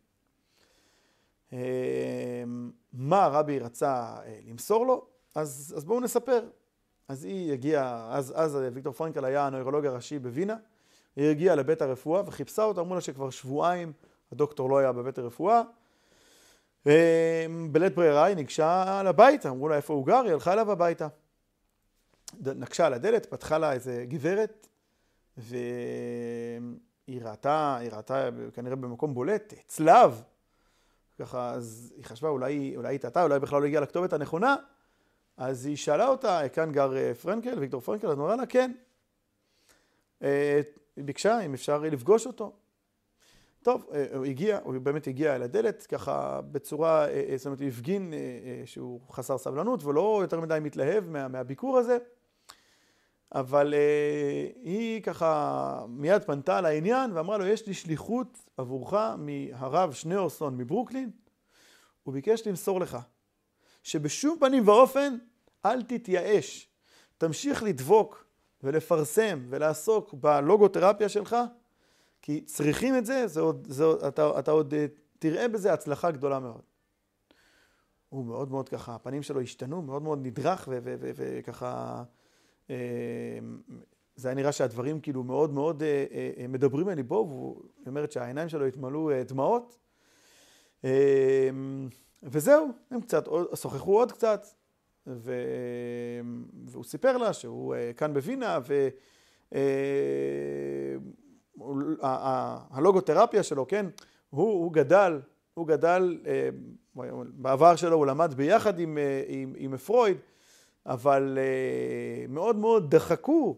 אה, 1.53 2.45
מה 2.93 3.25
הרבי 3.25 3.59
רצה 3.59 4.17
אה, 4.25 4.39
למסור 4.49 4.87
לו? 4.87 5.07
אז, 5.35 5.75
אז 5.77 5.85
בואו 5.85 6.01
נספר. 6.01 6.41
אז 7.09 7.25
היא 7.25 7.53
הגיעה, 7.53 8.09
אז, 8.17 8.33
אז 8.37 8.59
ויקטור 8.73 8.93
פרנקל 8.93 9.25
היה 9.25 9.47
הנוירולוג 9.47 9.87
הראשי 9.87 10.19
בווינה, 10.19 10.57
היא 11.17 11.31
הגיעה 11.31 11.57
לבית 11.57 11.83
הרפואה 11.83 12.23
וחיפשה 12.27 12.63
אותה, 12.63 12.81
אמרו 12.81 12.95
לה 12.95 13.01
שכבר 13.01 13.31
שבועיים 13.31 13.93
הדוקטור 14.33 14.71
לא 14.71 14.79
היה 14.79 14.93
בבית 14.93 15.19
הרפואה. 15.19 15.63
בלית 17.73 17.95
ברירה 17.95 18.25
היא 18.25 18.37
ניגשה 18.37 19.03
לביתה, 19.05 19.49
אמרו 19.49 19.69
לה 19.69 19.77
איפה 19.77 19.95
הוא 19.95 20.07
גר, 20.07 20.23
היא 20.25 20.33
הלכה 20.33 20.53
אליו 20.53 20.73
הביתה. 20.73 21.09
נקשה 22.40 22.87
על 22.87 22.95
הדלת, 22.95 23.27
פתחה 23.27 23.59
לה 23.59 23.73
איזה 23.73 24.05
גברת, 24.09 24.68
והיא 25.37 25.61
ראתה, 27.23 27.77
היא 27.77 27.90
ראתה 27.90 28.29
כנראה 28.53 28.77
במקום 28.77 29.14
בולט, 29.14 29.55
צלב. 29.66 30.23
ככה, 31.18 31.51
אז 31.51 31.92
היא 31.97 32.05
חשבה, 32.05 32.29
אולי, 32.29 32.77
אולי 32.77 32.95
היא 32.95 33.01
טעתה, 33.01 33.23
אולי 33.23 33.38
בכלל 33.38 33.61
לא 33.61 33.66
הגיעה 33.66 33.83
לכתובת 33.83 34.12
הנכונה. 34.12 34.57
אז 35.37 35.66
היא 35.66 35.77
שאלה 35.77 36.09
אותה, 36.09 36.40
כאן 36.53 36.73
גר 36.73 36.97
אה, 36.97 37.14
פרנקל, 37.14 37.59
ויקטור 37.59 37.81
פרנקל, 37.81 38.09
אז 38.09 38.16
נורא 38.16 38.37
לה, 38.37 38.47
כן. 38.47 38.73
אה, 40.23 40.61
היא 40.97 41.05
ביקשה 41.05 41.40
אם 41.40 41.55
אפשר 41.55 41.79
לפגוש 41.79 42.27
אותו. 42.27 42.53
טוב, 43.62 43.87
אה, 43.95 44.07
הוא 44.14 44.25
הגיע, 44.25 44.59
הוא 44.62 44.79
באמת 44.79 45.07
הגיע 45.07 45.37
אל 45.37 45.42
הדלת, 45.42 45.87
ככה 45.87 46.40
בצורה, 46.53 47.07
זאת 47.37 47.47
אומרת, 47.47 47.61
הוא 47.61 47.68
הפגין 47.68 48.12
שהוא 48.64 49.01
חסר 49.11 49.38
סבלנות 49.38 49.85
ולא 49.85 50.18
יותר 50.23 50.40
מדי 50.40 50.59
מתלהב 50.62 51.09
מה, 51.09 51.29
מהביקור 51.29 51.79
הזה. 51.79 51.99
אבל 53.35 53.75
אה, 53.75 54.49
היא 54.62 55.03
ככה 55.03 55.85
מיד 55.88 56.25
פנתה 56.25 56.61
לעניין 56.61 57.12
ואמרה 57.12 57.38
לו, 57.38 57.47
יש 57.47 57.66
לי 57.66 57.75
שליחות 57.75 58.38
עבורך 58.57 58.95
מהרב 59.18 59.92
שניאורסון 59.92 60.57
מברוקלין, 60.57 61.11
הוא 62.03 62.14
ביקש 62.14 62.47
למסור 62.47 62.81
לך, 62.81 62.99
שבשום 63.83 64.37
פנים 64.40 64.68
ואופן 64.68 65.16
אל 65.66 65.83
תתייאש, 65.83 66.68
תמשיך 67.18 67.62
לדבוק 67.62 68.25
ולפרסם 68.62 69.47
ולעסוק 69.49 70.14
בלוגותרפיה 70.14 71.09
שלך, 71.09 71.37
כי 72.23 72.40
צריכים 72.40 72.99
את 72.99 73.07
זה, 73.07 73.27
זה 73.27 73.40
עוד, 73.40 73.66
זה, 73.71 73.85
אתה, 74.09 74.38
אתה 74.38 74.51
עוד 74.51 74.75
אה, 74.75 74.87
תראה 75.18 75.49
בזה 75.49 75.73
הצלחה 75.73 76.11
גדולה 76.11 76.38
מאוד. 76.38 76.62
הוא 78.09 78.25
מאוד 78.25 78.51
מאוד 78.51 78.68
ככה, 78.68 78.95
הפנים 78.95 79.23
שלו 79.23 79.40
השתנו, 79.40 79.83
מאוד 79.83 80.03
מאוד 80.03 80.27
נדרך 80.27 80.68
וככה, 80.73 81.66
אה, 81.99 82.03
זה 84.16 84.29
היה 84.29 84.35
נראה 84.35 84.53
שהדברים 84.53 85.01
כאילו 85.01 85.25
מאוד 85.25 85.53
מאוד 85.53 85.83
אה, 85.83 86.46
מדברים 86.48 86.88
אל 86.88 86.94
ליבו, 86.94 87.27
והוא 87.29 87.62
אומרת 87.87 88.12
שהעיניים 88.12 88.48
שלו 88.48 88.66
התמלאו 88.66 89.11
דמעות. 89.27 89.79
וזהו, 92.22 92.68
הם 92.90 93.01
קצת 93.01 93.25
שוחחו 93.55 93.98
עוד 93.98 94.12
קצת. 94.12 94.46
והוא 95.07 96.85
סיפר 96.85 97.16
לה 97.16 97.33
שהוא 97.33 97.75
אה, 97.75 97.92
כאן 97.96 98.14
בווינה, 98.14 98.59
והלוגותרפיה 102.70 103.38
אה, 103.38 103.44
שלו, 103.44 103.66
כן, 103.68 103.87
הוא, 104.31 104.53
הוא 104.53 104.72
גדל, 104.72 105.20
הוא 105.55 105.66
גדל, 105.66 106.18
אה, 106.27 106.48
בעבר 107.25 107.77
שלו 107.77 107.96
הוא 107.96 108.07
למד 108.07 108.35
ביחד 108.35 108.79
עם, 108.79 108.98
עם, 109.27 109.55
עם 109.57 109.77
פרויד, 109.77 110.16
אבל 110.87 111.38
מאוד 112.29 112.57
מאוד 112.57 112.95
דחקו 112.95 113.57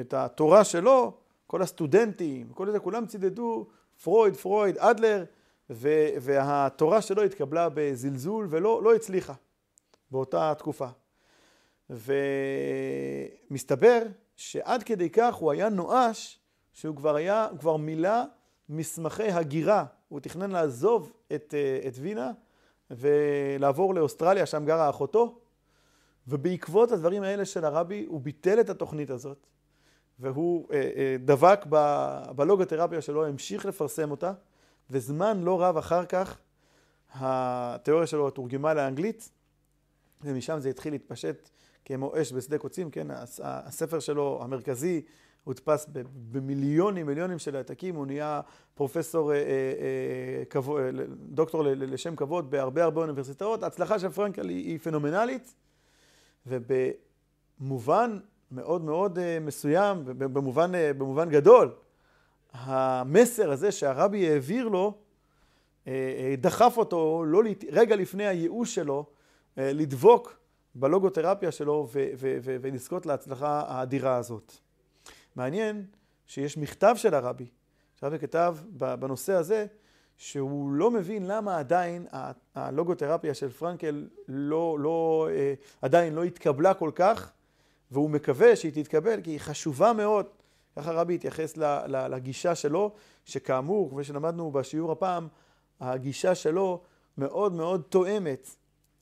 את 0.00 0.14
התורה 0.14 0.64
שלו, 0.64 1.12
כל 1.46 1.62
הסטודנטים, 1.62 2.48
כל 2.48 2.70
זה, 2.70 2.78
כולם 2.78 3.06
צידדו 3.06 3.66
פרויד, 4.02 4.36
פרויד, 4.36 4.78
אדלר, 4.78 5.24
והתורה 6.20 7.02
שלו 7.02 7.22
התקבלה 7.22 7.68
בזלזול 7.74 8.46
ולא 8.50 8.82
לא 8.82 8.94
הצליחה. 8.94 9.34
באותה 10.10 10.52
תקופה. 10.58 10.88
ומסתבר 13.50 14.02
שעד 14.36 14.82
כדי 14.82 15.10
כך 15.10 15.34
הוא 15.34 15.52
היה 15.52 15.68
נואש, 15.68 16.38
שהוא 16.72 16.96
כבר 16.96 17.16
היה, 17.16 17.48
כבר 17.60 17.76
מילא 17.76 18.22
מסמכי 18.68 19.30
הגירה. 19.30 19.84
הוא 20.08 20.20
תכנן 20.20 20.50
לעזוב 20.50 21.12
את, 21.34 21.54
את 21.86 21.94
וינה 22.00 22.30
ולעבור 22.90 23.94
לאוסטרליה, 23.94 24.46
שם 24.46 24.64
גרה 24.64 24.90
אחותו, 24.90 25.38
ובעקבות 26.28 26.92
הדברים 26.92 27.22
האלה 27.22 27.44
של 27.44 27.64
הרבי, 27.64 28.04
הוא 28.08 28.20
ביטל 28.20 28.60
את 28.60 28.70
התוכנית 28.70 29.10
הזאת, 29.10 29.46
והוא 30.18 30.68
אה, 30.72 30.90
אה, 30.96 31.16
דבק 31.24 31.60
ב, 31.68 31.76
בלוגותרפיה 32.36 33.00
שלו, 33.00 33.26
המשיך 33.26 33.66
לפרסם 33.66 34.10
אותה, 34.10 34.32
וזמן 34.90 35.40
לא 35.40 35.62
רב 35.62 35.76
אחר 35.76 36.04
כך 36.04 36.38
התיאוריה 37.14 38.06
שלו 38.06 38.30
תורגמה 38.30 38.74
לאנגלית, 38.74 39.30
ומשם 40.22 40.58
זה 40.60 40.68
התחיל 40.68 40.92
להתפשט 40.92 41.48
כמו 41.84 42.12
אש 42.20 42.32
בשדה 42.32 42.58
קוצים, 42.58 42.90
כן, 42.90 43.06
הספר 43.42 44.00
שלו 44.00 44.40
המרכזי 44.42 45.02
הודפס 45.44 45.86
במיליונים, 46.32 47.06
מיליונים 47.06 47.38
של 47.38 47.56
העתקים, 47.56 47.94
הוא 47.94 48.06
נהיה 48.06 48.40
פרופסור, 48.74 49.32
אה, 49.32 49.36
אה, 49.36 49.42
אה, 49.42 50.44
כבוד, 50.50 50.80
דוקטור 51.30 51.62
לשם 51.66 52.16
כבוד 52.16 52.50
בהרבה 52.50 52.82
הרבה 52.82 53.00
אוניברסיטאות. 53.00 53.62
ההצלחה 53.62 53.98
של 53.98 54.08
פרנקל 54.08 54.48
היא 54.48 54.78
פנומנלית, 54.78 55.54
ובמובן 56.46 58.18
מאוד 58.50 58.84
מאוד 58.84 59.18
מסוים, 59.40 60.04
במובן, 60.04 60.72
במובן 60.98 61.30
גדול, 61.30 61.74
המסר 62.52 63.50
הזה 63.50 63.72
שהרבי 63.72 64.30
העביר 64.30 64.68
לו, 64.68 64.98
דחף 66.38 66.74
אותו 66.76 67.24
לא, 67.26 67.42
רגע 67.72 67.96
לפני 67.96 68.26
הייאוש 68.26 68.74
שלו, 68.74 69.06
אה, 69.58 69.72
לדבוק 69.72 70.38
בלוגותרפיה 70.74 71.52
שלו 71.52 71.88
ולזכות 72.42 73.06
להצלחה 73.06 73.62
האדירה 73.66 74.16
הזאת. 74.16 74.52
מעניין 75.36 75.86
שיש 76.26 76.58
מכתב 76.58 76.94
של 76.96 77.14
הרבי, 77.14 77.46
שהרבי 77.94 78.18
כתב 78.18 78.56
בנושא 78.72 79.32
הזה, 79.32 79.66
שהוא 80.18 80.72
לא 80.72 80.90
מבין 80.90 81.26
למה 81.26 81.58
עדיין 81.58 82.06
הלוגותרפיה 82.54 83.34
של 83.34 83.50
פרנקל 83.50 84.08
לא, 84.28 84.76
לא, 84.80 85.28
אה, 85.30 85.54
עדיין 85.82 86.14
לא 86.14 86.24
התקבלה 86.24 86.74
כל 86.74 86.90
כך, 86.94 87.32
והוא 87.90 88.10
מקווה 88.10 88.56
שהיא 88.56 88.72
תתקבל, 88.72 89.20
כי 89.20 89.30
היא 89.30 89.40
חשובה 89.40 89.92
מאוד. 89.92 90.26
ככה 90.76 90.92
רבי 90.92 91.14
התייחס 91.14 91.56
לגישה 91.88 92.54
שלו, 92.54 92.92
שכאמור, 93.24 93.90
כפי 93.90 94.04
שלמדנו 94.04 94.50
בשיעור 94.50 94.92
הפעם, 94.92 95.28
הגישה 95.80 96.34
שלו 96.34 96.80
מאוד 97.18 97.52
מאוד 97.52 97.82
תואמת 97.88 98.48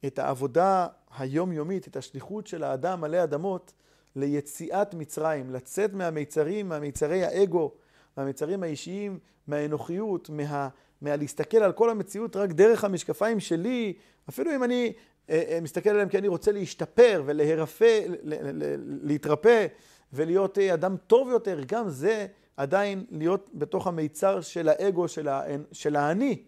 את 0.06 0.18
העבודה 0.18 0.86
היומיומית, 1.18 1.88
את 1.88 1.96
השליחות 1.96 2.46
של 2.46 2.62
האדם 2.64 3.04
עלי 3.04 3.22
אדמות 3.22 3.72
ליציאת 4.16 4.94
מצרים, 4.94 5.50
לצאת 5.50 5.92
מהמיצרים, 5.92 6.68
מהמיצרי 6.68 7.24
האגו, 7.24 7.72
מהמיצרים 8.16 8.62
האישיים, 8.62 9.18
מהאנוכיות, 9.46 10.30
מה, 10.30 10.68
מהלהסתכל 11.00 11.56
על 11.56 11.72
כל 11.72 11.90
המציאות 11.90 12.36
רק 12.36 12.50
דרך 12.50 12.84
המשקפיים 12.84 13.40
שלי, 13.40 13.92
אפילו 14.28 14.54
אם 14.54 14.64
אני 14.64 14.92
אה, 15.30 15.42
אה, 15.48 15.58
מסתכל 15.62 15.90
עליהם 15.90 16.08
כי 16.08 16.18
אני 16.18 16.28
רוצה 16.28 16.52
להשתפר 16.52 17.22
ולהירפא, 17.26 18.00
להתרפא 19.02 19.66
ולהיות 20.12 20.58
אה, 20.58 20.74
אדם 20.74 20.96
טוב 21.06 21.28
יותר, 21.28 21.60
גם 21.66 21.88
זה 21.88 22.26
עדיין 22.56 23.04
להיות 23.10 23.50
בתוך 23.54 23.86
המיצר 23.86 24.40
של 24.40 24.68
האגו, 24.68 25.08
של, 25.08 25.28
ה, 25.28 25.42
של 25.72 25.96
האני. 25.96 26.42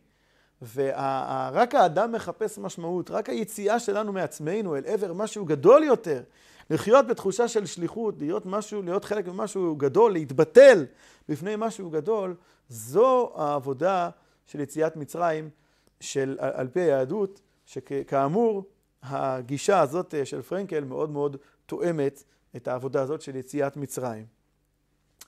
ורק 0.75 1.75
האדם 1.75 2.13
מחפש 2.13 2.59
משמעות, 2.59 3.11
רק 3.11 3.29
היציאה 3.29 3.79
שלנו 3.79 4.13
מעצמנו 4.13 4.77
אל 4.77 4.83
עבר 4.87 5.13
משהו 5.13 5.45
גדול 5.45 5.85
יותר, 5.85 6.23
לחיות 6.71 7.07
בתחושה 7.07 7.49
של 7.49 7.67
שליחות, 7.67 8.15
להיות 8.19 8.47
משהו, 8.47 8.83
להיות 8.83 9.05
חלק 9.05 9.29
ממשהו 9.29 9.77
גדול, 9.77 10.13
להתבטל 10.13 10.87
בפני 11.29 11.55
משהו 11.59 11.91
גדול, 11.91 12.35
זו 12.69 13.33
העבודה 13.37 14.11
של 14.49 14.61
יציאת 14.61 14.97
מצרים 14.97 15.51
של, 16.01 16.37
על 16.41 16.69
פי 16.69 16.81
היהדות, 16.81 17.41
שכאמור, 17.67 18.65
הגישה 19.03 19.81
הזאת 19.81 20.15
של 20.25 20.43
פרנקל 20.43 20.85
מאוד 20.85 21.11
מאוד 21.11 21.37
תואמת 21.67 22.25
את 22.57 22.69
העבודה 22.69 23.03
הזאת 23.03 23.21
של 23.23 23.37
יציאת 23.37 23.77
מצרים. 23.77 24.27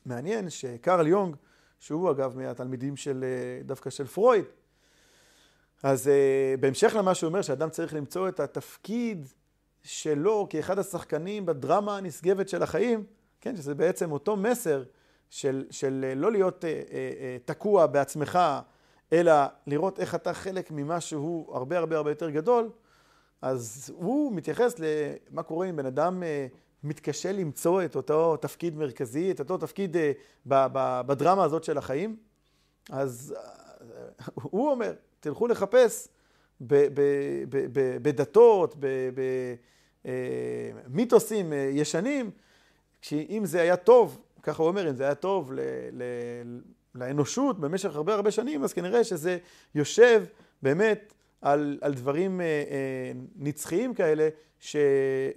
מעניין 0.06 0.50
שקרל 0.50 1.06
יונג, 1.06 1.36
שהוא 1.80 2.10
אגב 2.10 2.36
מהתלמידים 2.36 2.96
של, 2.96 3.24
דווקא 3.64 3.90
של 3.90 4.06
פרויד, 4.06 4.44
אז 5.82 6.06
uh, 6.06 6.60
בהמשך 6.60 6.94
למה 6.96 7.14
שהוא 7.14 7.28
אומר, 7.28 7.42
שאדם 7.42 7.70
צריך 7.70 7.94
למצוא 7.94 8.28
את 8.28 8.40
התפקיד 8.40 9.26
שלו 9.82 10.46
כאחד 10.50 10.78
השחקנים 10.78 11.46
בדרמה 11.46 11.96
הנשגבת 11.96 12.48
של 12.48 12.62
החיים, 12.62 13.04
כן, 13.40 13.56
שזה 13.56 13.74
בעצם 13.74 14.12
אותו 14.12 14.36
מסר 14.36 14.82
של, 15.30 15.64
של 15.70 16.12
לא 16.16 16.32
להיות 16.32 16.64
תקוע 17.44 17.86
בעצמך, 17.86 18.38
אלא 19.12 19.32
לראות 19.66 20.00
איך 20.00 20.14
אתה 20.14 20.34
חלק 20.34 20.70
ממשהו 20.70 21.50
הרבה 21.52 21.78
הרבה 21.78 21.96
הרבה 21.96 22.10
יותר 22.10 22.30
גדול, 22.30 22.70
אז 23.42 23.92
הוא 23.96 24.32
מתייחס 24.32 24.74
למה 24.78 25.42
קורה 25.42 25.68
אם 25.70 25.76
בן 25.76 25.86
אדם 25.86 26.22
uh, 26.22 26.56
מתקשה 26.84 27.32
למצוא 27.32 27.84
את 27.84 27.96
אותו 27.96 28.36
תפקיד 28.36 28.76
מרכזי, 28.76 29.30
את 29.30 29.40
אותו 29.40 29.58
תפקיד 29.58 29.96
ב, 30.48 30.66
בדרמה 31.06 31.44
הזאת 31.44 31.64
של 31.64 31.78
החיים. 31.78 32.16
אז 32.90 33.34
uh, 33.36 34.30
הוא 34.34 34.70
אומר, 34.70 34.92
תלכו 35.20 35.46
לחפש 35.46 36.08
בדתות, 38.02 38.74
במיתוסים 40.86 41.52
אה, 41.52 41.70
ישנים, 41.72 42.30
שאם 43.02 43.42
זה 43.44 43.60
היה 43.60 43.76
טוב, 43.76 44.18
ככה 44.42 44.62
הוא 44.62 44.68
אומר, 44.68 44.90
אם 44.90 44.96
זה 44.96 45.04
היה 45.04 45.14
טוב 45.14 45.52
לאנושות 46.94 47.60
במשך 47.60 47.96
הרבה 47.96 48.14
הרבה 48.14 48.30
שנים, 48.30 48.64
אז 48.64 48.72
כנראה 48.72 49.04
שזה 49.04 49.38
יושב 49.74 50.24
באמת 50.62 51.14
על, 51.40 51.78
על 51.80 51.94
דברים 51.94 52.40
אה, 52.40 52.46
אה, 52.46 53.12
נצחיים 53.36 53.94
כאלה, 53.94 54.28
ש, 54.60 54.76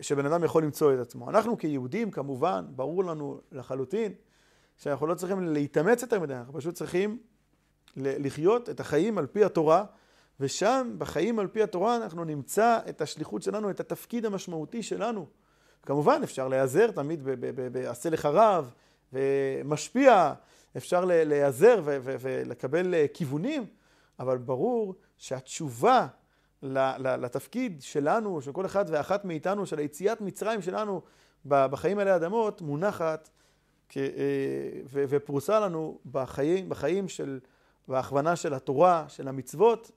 שבן 0.01 0.25
אדם 0.25 0.43
יכול 0.43 0.63
למצוא 0.63 0.93
את 0.93 0.99
עצמו. 0.99 1.29
אנחנו 1.29 1.57
כיהודים, 1.57 2.11
כמובן, 2.11 2.65
ברור 2.69 3.03
לנו 3.03 3.39
לחלוטין, 3.51 4.13
שאנחנו 4.77 5.07
לא 5.07 5.15
צריכים 5.15 5.53
להתאמץ 5.53 6.01
יותר 6.01 6.19
מדי, 6.19 6.33
אנחנו 6.33 6.53
פשוט 6.53 6.75
צריכים 6.75 7.17
לחיות 7.97 8.69
את 8.69 8.79
החיים 8.79 9.17
על 9.17 9.27
פי 9.27 9.43
התורה, 9.43 9.85
ושם, 10.39 10.95
בחיים 10.97 11.39
על 11.39 11.47
פי 11.47 11.63
התורה, 11.63 11.95
אנחנו 11.95 12.23
נמצא 12.23 12.79
את 12.89 13.01
השליחות 13.01 13.43
שלנו, 13.43 13.69
את 13.69 13.79
התפקיד 13.79 14.25
המשמעותי 14.25 14.83
שלנו. 14.83 15.25
כמובן, 15.85 16.21
אפשר 16.23 16.47
להיעזר 16.47 16.91
תמיד 16.91 17.19
ב"עשה 17.71 18.09
לך 18.09 18.25
רב", 18.25 18.73
ומשפיע, 19.13 20.33
אפשר 20.77 21.05
להיעזר 21.05 21.81
ולקבל 21.85 22.93
אה, 22.93 23.05
כיוונים, 23.13 23.65
אבל 24.19 24.37
ברור 24.37 24.95
שהתשובה 25.17 26.07
לתפקיד 26.99 27.81
שלנו, 27.81 28.41
של 28.41 28.51
כל 28.51 28.65
אחד 28.65 28.85
ואחת 28.87 29.25
מאיתנו, 29.25 29.65
של 29.65 29.79
היציאת 29.79 30.21
מצרים 30.21 30.61
שלנו, 30.61 31.01
בחיים 31.45 31.99
עלי 31.99 32.15
אדמות 32.15 32.61
מונחת 32.61 33.29
ופרוסה 34.91 35.59
לנו 35.59 35.99
בחיים, 36.11 36.69
בחיים 36.69 37.09
של, 37.09 37.39
בהכוונה 37.87 38.35
של 38.35 38.53
התורה, 38.53 39.05
של 39.07 39.27
המצוות, 39.27 39.91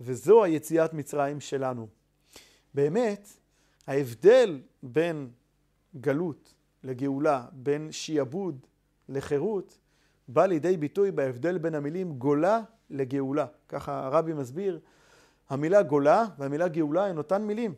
וזו 0.00 0.44
היציאת 0.44 0.94
מצרים 0.94 1.40
שלנו. 1.40 1.88
באמת, 2.74 3.28
ההבדל 3.86 4.60
בין 4.82 5.30
גלות 5.96 6.54
לגאולה, 6.82 7.46
בין 7.52 7.92
שיעבוד 7.92 8.66
לחירות, 9.08 9.78
בא 10.32 10.46
לידי 10.46 10.76
ביטוי 10.76 11.10
בהבדל 11.10 11.58
בין 11.58 11.74
המילים 11.74 12.12
גולה 12.18 12.60
לגאולה. 12.90 13.46
ככה 13.68 14.06
הרבי 14.06 14.32
מסביר, 14.32 14.78
המילה 15.50 15.82
גולה 15.82 16.24
והמילה 16.38 16.68
גאולה 16.68 17.06
הן 17.06 17.18
אותן 17.18 17.42
מילים. 17.42 17.74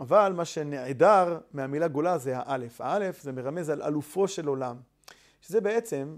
אבל 0.00 0.32
מה 0.36 0.44
שנעדר 0.44 1.38
מהמילה 1.52 1.88
גולה 1.88 2.18
זה 2.18 2.38
האלף. 2.38 2.80
האלף 2.80 3.22
זה 3.22 3.32
מרמז 3.32 3.70
על 3.70 3.82
אלופו 3.82 4.28
של 4.28 4.48
עולם. 4.48 4.76
שזה 5.40 5.60
בעצם 5.60 6.16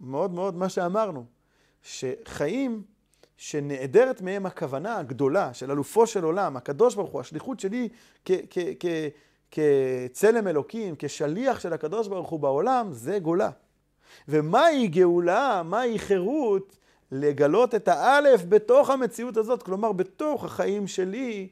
מאוד 0.00 0.30
מאוד 0.30 0.56
מה 0.56 0.68
שאמרנו, 0.68 1.24
שחיים 1.82 2.82
שנעדרת 3.36 4.22
מהם 4.22 4.46
הכוונה 4.46 4.98
הגדולה 4.98 5.54
של 5.54 5.70
אלופו 5.70 6.06
של 6.06 6.24
עולם, 6.24 6.56
הקדוש 6.56 6.94
ברוך 6.94 7.10
הוא, 7.10 7.20
השליחות 7.20 7.60
שלי 7.60 7.88
כצלם 9.50 10.48
אלוקים, 10.48 10.94
כשליח 10.98 11.60
של 11.60 11.72
הקדוש 11.72 12.08
ברוך 12.08 12.28
הוא 12.28 12.40
בעולם, 12.40 12.92
זה 12.92 13.18
גולה. 13.18 13.50
ומהי 14.28 14.88
גאולה, 14.88 15.62
מהי 15.64 15.98
חירות? 15.98 16.76
לגלות 17.12 17.74
את 17.74 17.88
האלף 17.88 18.44
בתוך 18.48 18.90
המציאות 18.90 19.36
הזאת, 19.36 19.62
כלומר 19.62 19.92
בתוך 19.92 20.44
החיים 20.44 20.86
שלי, 20.86 21.48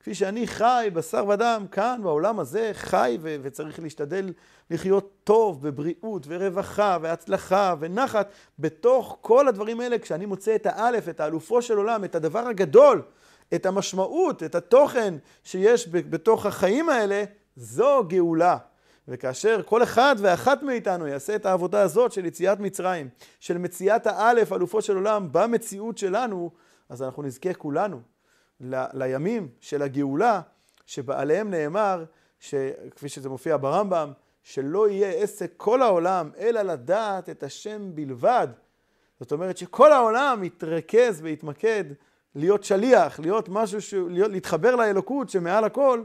כפי 0.00 0.14
שאני 0.14 0.46
חי, 0.46 0.88
בשר 0.92 1.24
ודם, 1.28 1.66
כאן 1.70 2.00
בעולם 2.02 2.40
הזה, 2.40 2.70
חי 2.72 3.18
ו- 3.20 3.36
וצריך 3.42 3.80
להשתדל 3.80 4.32
לחיות 4.70 5.12
טוב, 5.24 5.62
בבריאות 5.68 6.26
ורווחה 6.28 6.98
והצלחה 7.02 7.74
ונחת, 7.80 8.30
בתוך 8.58 9.18
כל 9.20 9.48
הדברים 9.48 9.80
האלה, 9.80 9.98
כשאני 9.98 10.26
מוצא 10.26 10.54
את 10.54 10.66
האלף, 10.66 11.08
את 11.08 11.20
האלופו 11.20 11.62
של 11.62 11.76
עולם, 11.76 12.04
את 12.04 12.14
הדבר 12.14 12.38
הגדול, 12.46 13.02
את 13.54 13.66
המשמעות, 13.66 14.42
את 14.42 14.54
התוכן 14.54 15.14
שיש 15.44 15.88
בתוך 15.88 16.46
החיים 16.46 16.88
האלה, 16.88 17.24
זו 17.56 18.04
גאולה. 18.08 18.56
וכאשר 19.08 19.62
כל 19.62 19.82
אחד 19.82 20.16
ואחת 20.18 20.62
מאיתנו 20.62 21.06
יעשה 21.06 21.36
את 21.36 21.46
העבודה 21.46 21.82
הזאת 21.82 22.12
של 22.12 22.26
יציאת 22.26 22.60
מצרים, 22.60 23.08
של 23.40 23.58
מציאת 23.58 24.06
האלף, 24.06 24.52
אלופו 24.52 24.82
של 24.82 24.96
עולם, 24.96 25.28
במציאות 25.32 25.98
שלנו, 25.98 26.50
אז 26.88 27.02
אנחנו 27.02 27.22
נזכה 27.22 27.54
כולנו 27.54 28.00
ל, 28.60 28.84
לימים 28.92 29.48
של 29.60 29.82
הגאולה, 29.82 30.40
שבעליהם 30.86 31.50
נאמר, 31.50 32.04
כפי 32.90 33.08
שזה 33.08 33.28
מופיע 33.28 33.56
ברמב"ם, 33.56 34.12
שלא 34.42 34.88
יהיה 34.88 35.10
עסק 35.10 35.52
כל 35.56 35.82
העולם, 35.82 36.30
אלא 36.38 36.62
לדעת 36.62 37.28
את 37.28 37.42
השם 37.42 37.94
בלבד. 37.94 38.48
זאת 39.20 39.32
אומרת 39.32 39.56
שכל 39.56 39.92
העולם 39.92 40.44
יתרכז 40.44 41.20
ויתמקד 41.22 41.84
להיות 42.34 42.64
שליח, 42.64 43.20
להיות 43.20 43.48
משהו, 43.48 43.80
ש... 43.80 43.94
להיות, 43.94 44.30
להתחבר 44.30 44.76
לאלוקות 44.76 45.30
שמעל 45.30 45.64
הכל, 45.64 46.02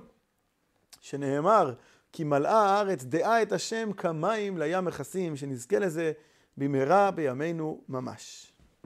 שנאמר, 1.02 1.74
כי 2.14 2.24
מלאה 2.24 2.60
הארץ 2.60 3.04
דעה 3.04 3.42
את 3.42 3.52
השם 3.52 3.94
כמים 3.98 4.58
לים 4.58 4.86
מכסים, 4.86 5.36
שנזכה 5.36 5.80
לזה 5.80 6.12
במהרה 6.58 7.12
בימינו 7.12 7.82
ממש. 7.90 8.51